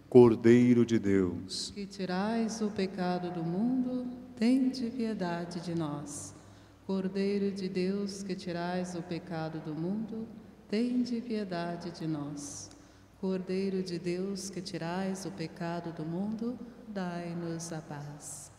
Cordeiro 0.08 0.86
de 0.86 0.98
Deus, 0.98 1.72
Que 1.74 1.86
tirais 1.86 2.60
o 2.60 2.70
pecado 2.70 3.30
do 3.30 3.42
mundo, 3.42 4.06
tende 4.36 4.88
piedade 4.90 5.60
de 5.60 5.74
nós. 5.74 6.34
Cordeiro 6.86 7.50
de 7.50 7.68
Deus, 7.68 8.22
que 8.22 8.34
tirais 8.34 8.94
o 8.94 9.02
pecado 9.02 9.58
do 9.58 9.74
mundo, 9.74 10.26
tende 10.68 11.20
piedade 11.20 11.90
de 11.90 12.06
nós. 12.06 12.70
Cordeiro 13.20 13.82
de 13.82 13.98
Deus, 13.98 14.48
que 14.48 14.60
tirais 14.60 15.26
o 15.26 15.30
pecado 15.32 15.92
do 15.92 16.04
mundo, 16.04 16.56
dai-nos 16.86 17.72
a 17.72 17.80
paz. 17.80 18.55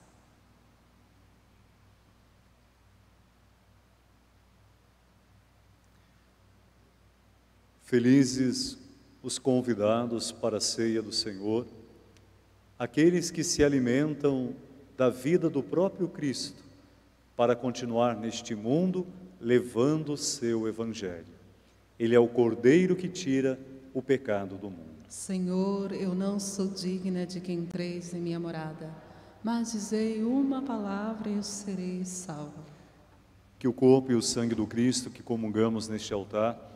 Felizes 7.87 8.77
os 9.23 9.39
convidados 9.39 10.29
para 10.29 10.57
a 10.57 10.61
ceia 10.61 11.01
do 11.01 11.13
Senhor, 11.13 11.65
aqueles 12.77 13.31
que 13.31 13.45
se 13.45 13.63
alimentam 13.63 14.53
da 14.97 15.09
vida 15.09 15.49
do 15.49 15.63
próprio 15.63 16.09
Cristo 16.09 16.61
para 17.33 17.55
continuar 17.55 18.17
neste 18.17 18.53
mundo 18.53 19.07
levando 19.39 20.11
o 20.11 20.17
seu 20.17 20.67
evangelho. 20.67 21.27
Ele 21.97 22.13
é 22.13 22.19
o 22.19 22.27
Cordeiro 22.27 22.93
que 22.93 23.07
tira 23.07 23.57
o 23.93 24.01
pecado 24.01 24.57
do 24.57 24.69
mundo. 24.69 25.07
Senhor, 25.07 25.93
eu 25.93 26.13
não 26.13 26.41
sou 26.41 26.67
digna 26.67 27.25
de 27.25 27.39
que 27.39 27.53
entreis 27.53 28.13
em 28.13 28.19
minha 28.19 28.39
morada, 28.39 28.93
mas 29.41 29.71
dizei 29.71 30.21
uma 30.25 30.61
palavra 30.61 31.29
e 31.29 31.37
eu 31.37 31.43
serei 31.43 32.03
salvo. 32.03 32.65
Que 33.57 33.67
o 33.67 33.71
corpo 33.71 34.11
e 34.11 34.15
o 34.15 34.21
sangue 34.21 34.53
do 34.53 34.67
Cristo 34.67 35.09
que 35.09 35.23
comungamos 35.23 35.87
neste 35.87 36.13
altar 36.13 36.66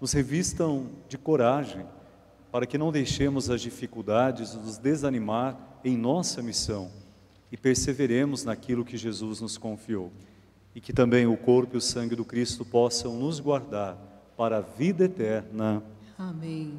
nos 0.00 0.12
revistam 0.12 0.86
de 1.08 1.18
coragem 1.18 1.84
para 2.50 2.66
que 2.66 2.78
não 2.78 2.90
deixemos 2.90 3.50
as 3.50 3.60
dificuldades 3.60 4.54
nos 4.54 4.78
desanimar 4.78 5.58
em 5.84 5.96
nossa 5.96 6.42
missão 6.42 6.90
e 7.50 7.56
perseveremos 7.56 8.44
naquilo 8.44 8.84
que 8.84 8.96
Jesus 8.96 9.40
nos 9.40 9.56
confiou. 9.56 10.12
E 10.74 10.80
que 10.80 10.92
também 10.92 11.26
o 11.26 11.36
corpo 11.36 11.74
e 11.74 11.78
o 11.78 11.80
sangue 11.80 12.14
do 12.14 12.24
Cristo 12.24 12.64
possam 12.64 13.18
nos 13.18 13.40
guardar 13.40 13.96
para 14.36 14.58
a 14.58 14.60
vida 14.60 15.04
eterna. 15.04 15.82
Amém. 16.16 16.74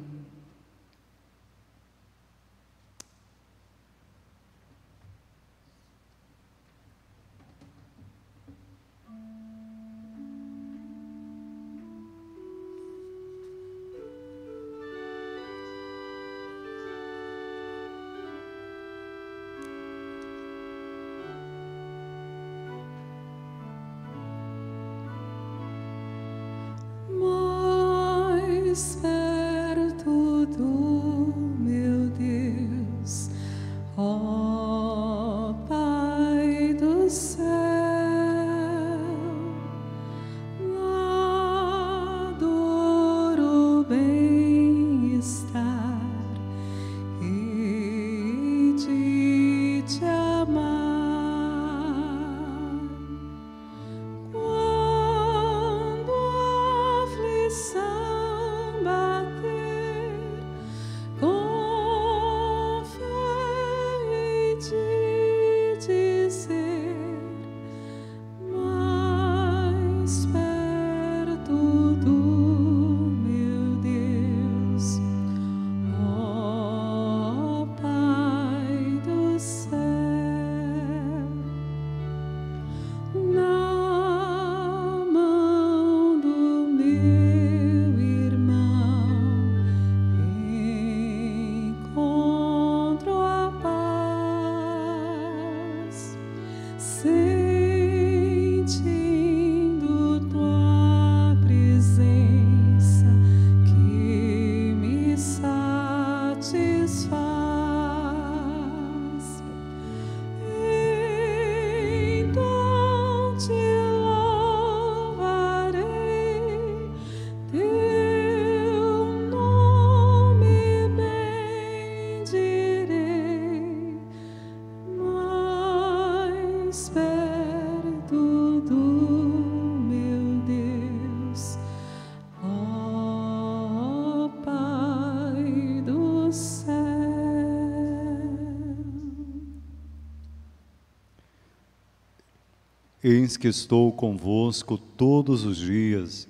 Eis 143.10 143.36
que 143.36 143.48
estou 143.48 143.90
convosco 143.90 144.78
todos 144.78 145.44
os 145.44 145.56
dias, 145.56 146.28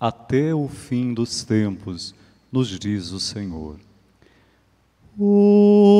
até 0.00 0.54
o 0.54 0.66
fim 0.66 1.12
dos 1.12 1.44
tempos, 1.44 2.14
nos 2.50 2.68
diz 2.68 3.10
o 3.10 3.20
Senhor. 3.20 3.78
Oremos. 5.18 5.92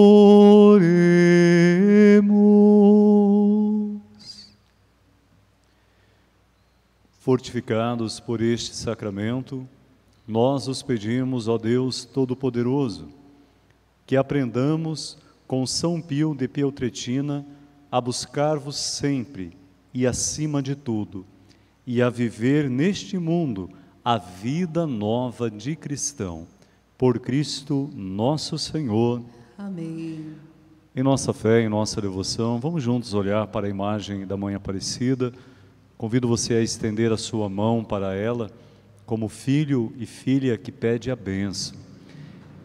Fortificados 7.20 8.18
por 8.18 8.40
este 8.40 8.74
sacramento, 8.74 9.68
nós 10.26 10.66
os 10.66 10.82
pedimos, 10.82 11.46
ó 11.46 11.58
Deus 11.58 12.06
Todo-Poderoso, 12.06 13.10
que 14.06 14.16
aprendamos 14.16 15.18
com 15.46 15.66
São 15.66 16.00
Pio 16.00 16.34
de 16.34 16.48
Pietretina 16.48 17.44
a 17.90 18.00
buscar-vos 18.00 18.76
sempre 18.76 19.60
e 19.92 20.06
acima 20.06 20.62
de 20.62 20.74
tudo, 20.74 21.26
e 21.86 22.00
a 22.00 22.08
viver 22.08 22.70
neste 22.70 23.18
mundo 23.18 23.70
a 24.04 24.18
vida 24.18 24.86
nova 24.86 25.50
de 25.50 25.76
cristão. 25.76 26.46
Por 26.96 27.18
Cristo 27.18 27.90
nosso 27.94 28.58
Senhor. 28.58 29.22
Amém. 29.58 30.34
Em 30.94 31.02
nossa 31.02 31.32
fé, 31.32 31.62
em 31.62 31.68
nossa 31.68 32.00
devoção, 32.00 32.60
vamos 32.60 32.82
juntos 32.82 33.14
olhar 33.14 33.46
para 33.46 33.66
a 33.66 33.70
imagem 33.70 34.26
da 34.26 34.36
Mãe 34.36 34.54
Aparecida. 34.54 35.32
Convido 35.96 36.28
você 36.28 36.54
a 36.54 36.60
estender 36.60 37.12
a 37.12 37.16
sua 37.16 37.48
mão 37.48 37.82
para 37.82 38.14
ela, 38.14 38.50
como 39.06 39.28
filho 39.28 39.92
e 39.96 40.04
filha 40.04 40.58
que 40.58 40.70
pede 40.70 41.10
a 41.10 41.16
benção. 41.16 41.78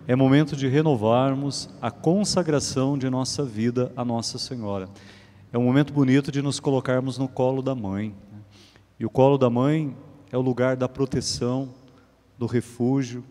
É 0.07 0.15
momento 0.15 0.55
de 0.55 0.67
renovarmos 0.67 1.69
a 1.81 1.91
consagração 1.91 2.97
de 2.97 3.09
nossa 3.09 3.43
vida 3.43 3.91
a 3.95 4.05
Nossa 4.05 4.37
Senhora. 4.37 4.89
É 5.51 5.57
um 5.57 5.63
momento 5.63 5.93
bonito 5.93 6.29
de 6.29 6.41
nos 6.41 6.59
colocarmos 6.59 7.17
no 7.17 7.25
colo 7.25 7.61
da 7.61 7.73
mãe. 7.73 8.13
E 8.99 9.05
o 9.05 9.09
colo 9.09 9.37
da 9.37 9.49
mãe 9.49 9.95
é 10.29 10.37
o 10.37 10.41
lugar 10.41 10.75
da 10.75 10.89
proteção, 10.89 11.73
do 12.37 12.45
refúgio, 12.45 13.23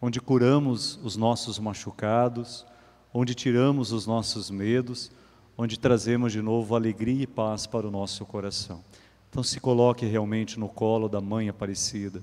onde 0.00 0.18
curamos 0.18 0.98
os 1.04 1.14
nossos 1.14 1.58
machucados, 1.58 2.64
onde 3.12 3.34
tiramos 3.34 3.92
os 3.92 4.06
nossos 4.06 4.50
medos, 4.50 5.10
onde 5.56 5.78
trazemos 5.78 6.32
de 6.32 6.40
novo 6.40 6.74
alegria 6.74 7.24
e 7.24 7.26
paz 7.26 7.66
para 7.66 7.86
o 7.86 7.90
nosso 7.90 8.24
coração. 8.24 8.82
Então 9.28 9.42
se 9.42 9.60
coloque 9.60 10.06
realmente 10.06 10.58
no 10.58 10.70
colo 10.70 11.06
da 11.06 11.20
mãe 11.20 11.50
Aparecida. 11.50 12.22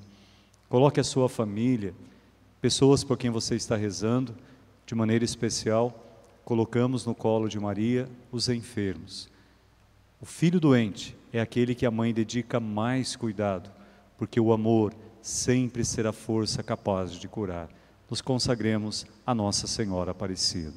Coloque 0.67 0.99
a 0.99 1.03
sua 1.03 1.29
família, 1.29 1.93
pessoas 2.59 3.03
por 3.03 3.15
quem 3.15 3.29
você 3.29 3.55
está 3.55 3.75
rezando, 3.75 4.35
de 4.87 4.95
maneira 4.95 5.23
especial, 5.23 6.08
colocamos 6.49 7.05
no 7.05 7.13
colo 7.13 7.47
de 7.47 7.59
Maria 7.59 8.09
os 8.31 8.49
enfermos. 8.49 9.29
O 10.19 10.25
filho 10.25 10.59
doente 10.59 11.15
é 11.31 11.39
aquele 11.39 11.75
que 11.75 11.85
a 11.85 11.91
mãe 11.91 12.11
dedica 12.11 12.59
mais 12.59 13.15
cuidado, 13.15 13.69
porque 14.17 14.39
o 14.39 14.51
amor 14.51 14.91
sempre 15.21 15.85
será 15.85 16.11
força 16.11 16.63
capaz 16.63 17.11
de 17.11 17.27
curar. 17.27 17.69
Nos 18.09 18.19
consagremos 18.19 19.05
a 19.27 19.35
Nossa 19.35 19.67
Senhora 19.67 20.09
Aparecida. 20.09 20.73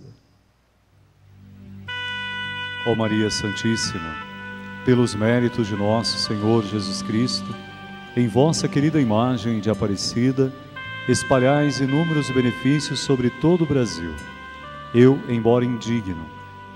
Ó 2.86 2.94
Maria 2.94 3.30
Santíssima, 3.30 4.14
pelos 4.84 5.14
méritos 5.14 5.68
de 5.68 5.74
nosso 5.74 6.18
Senhor 6.18 6.66
Jesus 6.66 7.00
Cristo, 7.00 7.48
em 8.14 8.28
vossa 8.28 8.68
querida 8.68 9.00
imagem 9.00 9.58
de 9.58 9.70
Aparecida, 9.70 10.52
espalhais 11.08 11.80
inúmeros 11.80 12.28
benefícios 12.28 13.00
sobre 13.00 13.30
todo 13.30 13.64
o 13.64 13.66
Brasil. 13.66 14.14
Eu, 14.94 15.18
embora 15.28 15.64
indigno, 15.64 16.26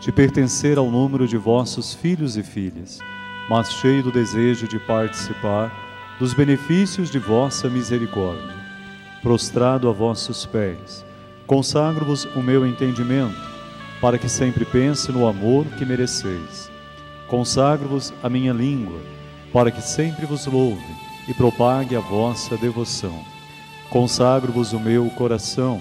de 0.01 0.11
pertencer 0.11 0.79
ao 0.79 0.91
número 0.91 1.29
de 1.29 1.37
vossos 1.37 1.95
filhos 1.95 2.37
e 2.37 2.43
filhas, 2.43 2.99
mas 3.49 3.73
cheio 3.73 4.03
do 4.03 4.11
desejo 4.11 4.67
de 4.67 4.79
participar 4.79 5.71
dos 6.19 6.33
benefícios 6.33 7.11
de 7.11 7.19
vossa 7.19 7.69
misericórdia. 7.69 8.55
Prostrado 9.23 9.89
a 9.89 9.93
vossos 9.93 10.47
pés, 10.47 11.05
consagro-vos 11.47 12.25
o 12.37 12.43
meu 12.43 12.67
entendimento, 12.67 13.37
para 14.01 14.19
que 14.19 14.29
sempre 14.29 14.65
pense 14.65 15.13
no 15.13 15.27
amor 15.27 15.67
que 15.79 15.85
mereceis. 15.85 16.71
Consagro-vos 17.29 18.15
a 18.23 18.31
minha 18.31 18.53
língua, 18.53 19.01
para 19.53 19.71
que 19.71 19.83
sempre 19.83 20.25
vos 20.27 20.47
louve 20.47 20.87
e 21.29 21.35
propague 21.35 21.97
a 21.97 22.01
vossa 22.01 22.57
devoção. 22.57 23.19
Consagro-vos 23.91 24.73
o 24.73 24.81
meu 24.81 25.11
coração, 25.11 25.81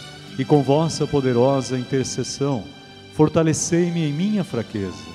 e 0.37 0.45
com 0.45 0.61
vossa 0.61 1.05
poderosa 1.05 1.77
intercessão, 1.77 2.63
fortalecei-me 3.13 4.07
em 4.07 4.13
minha 4.13 4.43
fraqueza, 4.43 5.11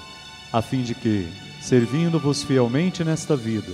a 0.53 0.62
fim 0.62 0.83
de 0.83 0.95
que, 0.95 1.29
servindo-vos 1.61 2.43
fielmente 2.43 3.03
nesta 3.03 3.37
vida, 3.37 3.73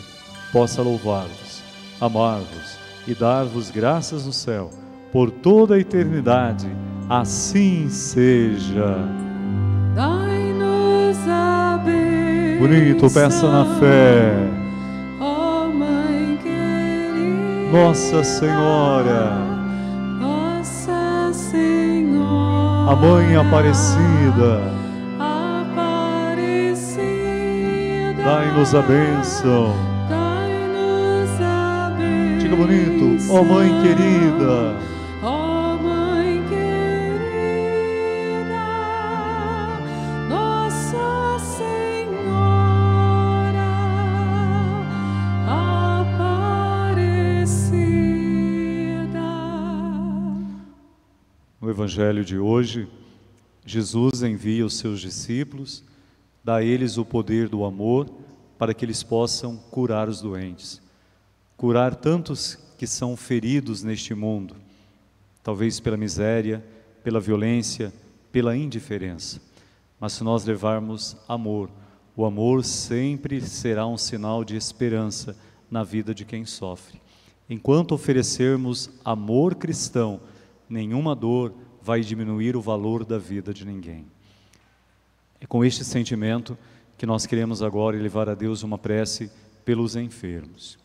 possa 0.52 0.82
louvar-vos, 0.82 1.62
amar-vos 2.00 2.78
e 3.06 3.14
dar-vos 3.14 3.70
graças 3.70 4.26
no 4.26 4.32
céu 4.32 4.70
por 5.12 5.30
toda 5.30 5.74
a 5.74 5.78
eternidade. 5.78 6.66
Assim 7.08 7.88
seja. 7.90 8.96
Dai-nos 9.94 11.18
a 11.28 11.78
bênção. 11.84 12.58
Bonito, 12.60 13.10
peça 13.12 13.50
na 13.50 13.78
fé. 13.78 14.32
Ó 15.20 15.68
Mãe 15.68 16.38
querida. 16.42 17.72
Nossa 17.72 18.24
Senhora, 18.24 19.51
a 22.88 22.96
Mãe 22.96 23.36
Aparecida, 23.36 24.60
Aparecida. 25.18 27.02
dai-nos 28.24 28.74
a 28.74 28.82
bênção. 28.82 29.74
Dai-nos 30.08 31.40
a 31.40 31.92
bênção. 31.96 32.38
Diga 32.38 32.56
bonito, 32.56 33.32
ó 33.32 33.42
Mãe 33.44 33.70
querida. 33.82 34.74
Evangelho 51.92 52.24
de 52.24 52.38
hoje, 52.38 52.88
Jesus 53.66 54.22
envia 54.22 54.64
os 54.64 54.78
seus 54.78 54.98
discípulos, 54.98 55.84
dá 56.42 56.56
a 56.56 56.62
eles 56.64 56.96
o 56.96 57.04
poder 57.04 57.50
do 57.50 57.66
amor 57.66 58.08
para 58.56 58.72
que 58.72 58.82
eles 58.82 59.02
possam 59.02 59.58
curar 59.70 60.08
os 60.08 60.22
doentes. 60.22 60.80
Curar 61.54 61.94
tantos 61.94 62.54
que 62.78 62.86
são 62.86 63.14
feridos 63.14 63.82
neste 63.82 64.14
mundo, 64.14 64.56
talvez 65.42 65.80
pela 65.80 65.98
miséria, 65.98 66.64
pela 67.04 67.20
violência, 67.20 67.92
pela 68.32 68.56
indiferença. 68.56 69.38
Mas 70.00 70.14
se 70.14 70.24
nós 70.24 70.46
levarmos 70.46 71.14
amor, 71.28 71.68
o 72.16 72.24
amor 72.24 72.64
sempre 72.64 73.38
será 73.42 73.86
um 73.86 73.98
sinal 73.98 74.44
de 74.44 74.56
esperança 74.56 75.36
na 75.70 75.84
vida 75.84 76.14
de 76.14 76.24
quem 76.24 76.46
sofre. 76.46 77.02
Enquanto 77.50 77.92
oferecermos 77.92 78.88
amor 79.04 79.56
cristão, 79.56 80.20
nenhuma 80.70 81.14
dor 81.14 81.52
vai 81.82 82.00
diminuir 82.00 82.56
o 82.56 82.60
valor 82.60 83.04
da 83.04 83.18
vida 83.18 83.52
de 83.52 83.64
ninguém. 83.64 84.06
É 85.40 85.46
com 85.46 85.64
este 85.64 85.84
sentimento 85.84 86.56
que 86.96 87.04
nós 87.04 87.26
queremos 87.26 87.62
agora 87.62 87.96
elevar 87.96 88.28
a 88.28 88.34
Deus 88.34 88.62
uma 88.62 88.78
prece 88.78 89.30
pelos 89.64 89.96
enfermos. 89.96 90.78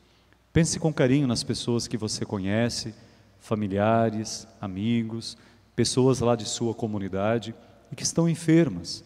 Pense 0.51 0.79
com 0.79 0.91
carinho 0.91 1.27
nas 1.27 1.43
pessoas 1.43 1.87
que 1.87 1.97
você 1.97 2.25
conhece, 2.25 2.95
familiares, 3.39 4.47
amigos, 4.59 5.37
pessoas 5.75 6.19
lá 6.19 6.35
de 6.35 6.45
sua 6.45 6.73
comunidade 6.73 7.53
e 7.91 7.95
que 7.95 8.03
estão 8.03 8.27
enfermas, 8.27 9.03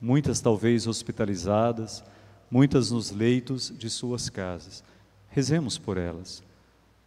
muitas 0.00 0.40
talvez 0.40 0.88
hospitalizadas, 0.88 2.02
muitas 2.50 2.90
nos 2.90 3.12
leitos 3.12 3.72
de 3.78 3.88
suas 3.88 4.28
casas. 4.28 4.82
Rezemos 5.28 5.78
por 5.78 5.96
elas. 5.96 6.42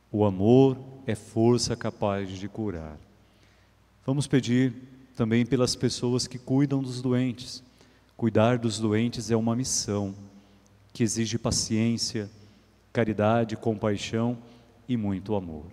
O 0.09 0.23
amor 0.23 0.77
é 1.05 1.15
força 1.15 1.75
capaz 1.75 2.29
de 2.29 2.47
curar. 2.47 2.97
Vamos 4.05 4.27
pedir 4.27 4.73
também 5.15 5.45
pelas 5.45 5.75
pessoas 5.75 6.27
que 6.27 6.37
cuidam 6.37 6.81
dos 6.83 7.01
doentes. 7.01 7.63
Cuidar 8.17 8.57
dos 8.57 8.77
doentes 8.77 9.31
é 9.31 9.35
uma 9.35 9.55
missão. 9.55 10.13
que 10.91 11.01
exige 11.01 11.39
paciência, 11.39 12.29
caridade, 12.91 13.55
compaixão 13.55 14.37
e 14.87 14.95
muito 14.95 15.33
amor. 15.33 15.65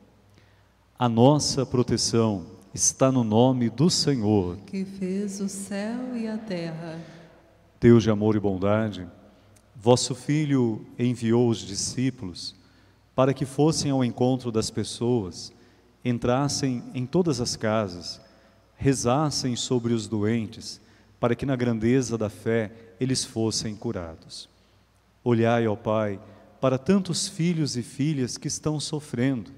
A 0.98 1.10
nossa 1.10 1.66
proteção 1.66 2.46
está 2.72 3.12
no 3.12 3.22
nome 3.22 3.68
do 3.68 3.90
Senhor, 3.90 4.56
que 4.64 4.82
fez 4.82 5.38
o 5.40 5.48
céu 5.48 6.16
e 6.16 6.26
a 6.26 6.38
terra. 6.38 6.98
Deus 7.78 8.02
de 8.02 8.10
amor 8.10 8.34
e 8.34 8.40
bondade. 8.40 9.06
Vosso 9.76 10.14
Filho 10.14 10.86
enviou 10.98 11.50
os 11.50 11.58
discípulos 11.58 12.54
para 13.14 13.34
que 13.34 13.44
fossem 13.44 13.90
ao 13.90 14.02
encontro 14.02 14.50
das 14.50 14.70
pessoas, 14.70 15.52
entrassem 16.04 16.82
em 16.94 17.04
todas 17.06 17.40
as 17.40 17.56
casas, 17.56 18.20
rezassem 18.76 19.54
sobre 19.56 19.92
os 19.92 20.08
doentes, 20.08 20.80
para 21.18 21.34
que 21.34 21.44
na 21.44 21.54
grandeza 21.54 22.16
da 22.16 22.30
fé 22.30 22.72
eles 22.98 23.24
fossem 23.24 23.76
curados. 23.76 24.48
Olhai, 25.22 25.66
ó 25.66 25.76
Pai, 25.76 26.18
para 26.60 26.78
tantos 26.78 27.28
filhos 27.28 27.76
e 27.76 27.82
filhas 27.82 28.36
que 28.36 28.48
estão 28.48 28.80
sofrendo. 28.80 29.50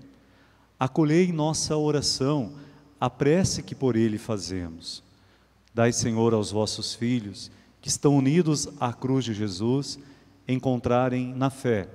Acolhei 0.78 1.32
nossa 1.32 1.76
oração, 1.76 2.54
a 3.00 3.08
prece 3.08 3.62
que 3.62 3.74
por 3.74 3.96
ele 3.96 4.18
fazemos. 4.18 5.02
Dai, 5.74 5.92
Senhor, 5.92 6.34
aos 6.34 6.50
vossos 6.50 6.94
filhos, 6.94 7.50
que 7.80 7.88
estão 7.88 8.16
unidos 8.16 8.68
à 8.80 8.92
cruz 8.92 9.24
de 9.24 9.34
Jesus, 9.34 9.98
encontrarem 10.46 11.32
na 11.34 11.50
fé 11.50 11.88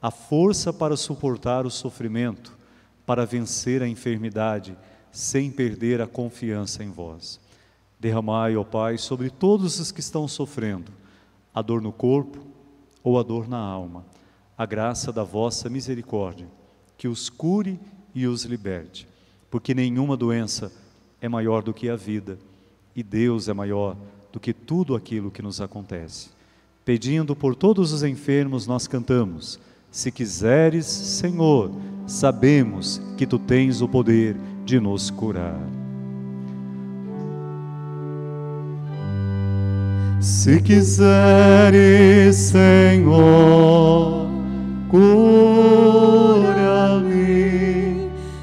a 0.00 0.10
força 0.10 0.72
para 0.72 0.96
suportar 0.96 1.66
o 1.66 1.70
sofrimento, 1.70 2.55
para 3.06 3.24
vencer 3.24 3.82
a 3.82 3.88
enfermidade, 3.88 4.76
sem 5.12 5.50
perder 5.50 6.02
a 6.02 6.06
confiança 6.06 6.82
em 6.82 6.90
vós. 6.90 7.40
Derramai, 7.98 8.56
ó 8.56 8.64
Pai, 8.64 8.98
sobre 8.98 9.30
todos 9.30 9.80
os 9.80 9.90
que 9.90 10.00
estão 10.00 10.28
sofrendo, 10.28 10.92
a 11.54 11.62
dor 11.62 11.80
no 11.80 11.92
corpo 11.92 12.40
ou 13.02 13.18
a 13.18 13.22
dor 13.22 13.48
na 13.48 13.58
alma, 13.58 14.04
a 14.58 14.66
graça 14.66 15.12
da 15.12 15.22
vossa 15.22 15.70
misericórdia, 15.70 16.48
que 16.98 17.08
os 17.08 17.30
cure 17.30 17.78
e 18.14 18.26
os 18.26 18.44
liberte, 18.44 19.08
porque 19.50 19.74
nenhuma 19.74 20.16
doença 20.16 20.72
é 21.20 21.28
maior 21.28 21.62
do 21.62 21.72
que 21.72 21.88
a 21.88 21.96
vida, 21.96 22.38
e 22.94 23.02
Deus 23.02 23.48
é 23.48 23.54
maior 23.54 23.96
do 24.32 24.40
que 24.40 24.52
tudo 24.52 24.94
aquilo 24.94 25.30
que 25.30 25.42
nos 25.42 25.60
acontece. 25.60 26.30
Pedindo 26.84 27.34
por 27.34 27.54
todos 27.54 27.92
os 27.92 28.02
enfermos, 28.02 28.66
nós 28.66 28.86
cantamos: 28.86 29.58
Se 29.90 30.12
quiseres, 30.12 30.86
Senhor, 30.86 31.70
sabemos 32.06 33.02
que 33.16 33.26
tu 33.26 33.38
tens 33.38 33.80
o 33.82 33.88
poder 33.88 34.36
de 34.64 34.80
nos 34.80 35.10
curar. 35.10 35.60
Se 40.20 40.60
quiseres, 40.60 42.36
Senhor, 42.36 44.28
cura-me. 44.88 45.76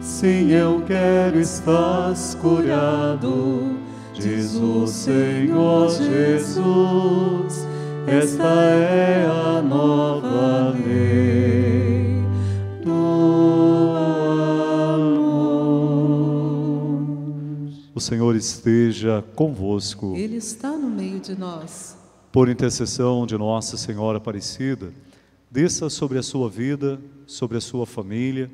Sim, 0.00 0.52
eu 0.52 0.82
quero, 0.86 1.40
estás 1.40 2.36
curado. 2.40 3.69
Diz 4.20 4.54
o 4.54 4.86
Senhor 4.86 5.88
Jesus, 5.88 7.66
esta 8.06 8.44
é 8.44 9.24
a 9.24 9.62
nova 9.62 10.74
lei 10.76 12.22
do 12.84 13.96
amor. 14.98 15.40
O 17.94 18.00
Senhor 18.00 18.36
esteja 18.36 19.24
convosco. 19.34 20.14
Ele 20.14 20.36
está 20.36 20.76
no 20.76 20.90
meio 20.90 21.18
de 21.18 21.34
nós. 21.34 21.96
Por 22.30 22.50
intercessão 22.50 23.26
de 23.26 23.38
Nossa 23.38 23.78
Senhora 23.78 24.18
Aparecida, 24.18 24.92
desça 25.50 25.88
sobre 25.88 26.18
a 26.18 26.22
sua 26.22 26.50
vida, 26.50 27.00
sobre 27.26 27.56
a 27.56 27.60
sua 27.62 27.86
família, 27.86 28.50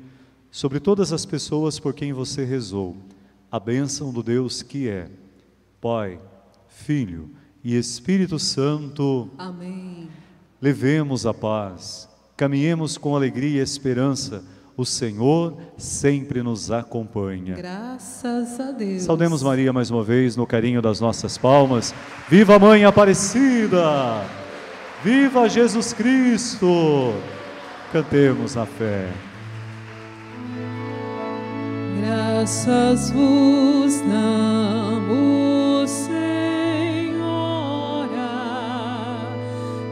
sobre 0.49 0.79
todas 0.79 1.11
as 1.11 1.25
pessoas 1.25 1.77
por 1.77 1.93
quem 1.93 2.13
você 2.13 2.45
rezou, 2.45 2.95
a 3.51 3.59
bênção 3.59 4.13
do 4.13 4.23
Deus 4.23 4.63
que 4.63 4.87
é 4.87 5.09
Pai, 5.81 6.19
Filho 6.67 7.29
e 7.63 7.77
Espírito 7.77 8.39
Santo. 8.39 9.29
Amém. 9.37 10.09
Levemos 10.61 11.25
a 11.25 11.33
paz, 11.33 12.09
caminhemos 12.35 12.97
com 12.97 13.15
alegria 13.15 13.59
e 13.59 13.63
esperança. 13.63 14.43
O 14.75 14.85
Senhor 14.85 15.57
sempre 15.75 16.43
nos 16.43 16.69
acompanha. 16.69 17.55
Graças 17.55 18.59
a 18.59 18.71
Deus. 18.71 19.03
Saudemos 19.03 19.41
Maria 19.41 19.73
mais 19.73 19.89
uma 19.89 20.03
vez 20.03 20.35
no 20.35 20.45
carinho 20.45 20.81
das 20.81 20.99
nossas 20.99 21.35
palmas. 21.35 21.95
Viva 22.29 22.55
a 22.55 22.59
Mãe 22.59 22.85
Aparecida! 22.85 24.23
Viva 25.03 25.49
Jesus 25.49 25.93
Cristo! 25.93 27.13
Cantemos 27.91 28.53
na 28.53 28.67
fé 28.67 29.11
graças 32.01 33.11
vos 33.11 34.01
damos, 34.01 35.89
Senhora, 35.89 36.17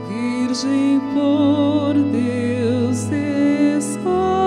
Virgem 0.07 1.01
por 1.13 1.93
Deus 2.11 3.09
escolhida. 3.11 4.44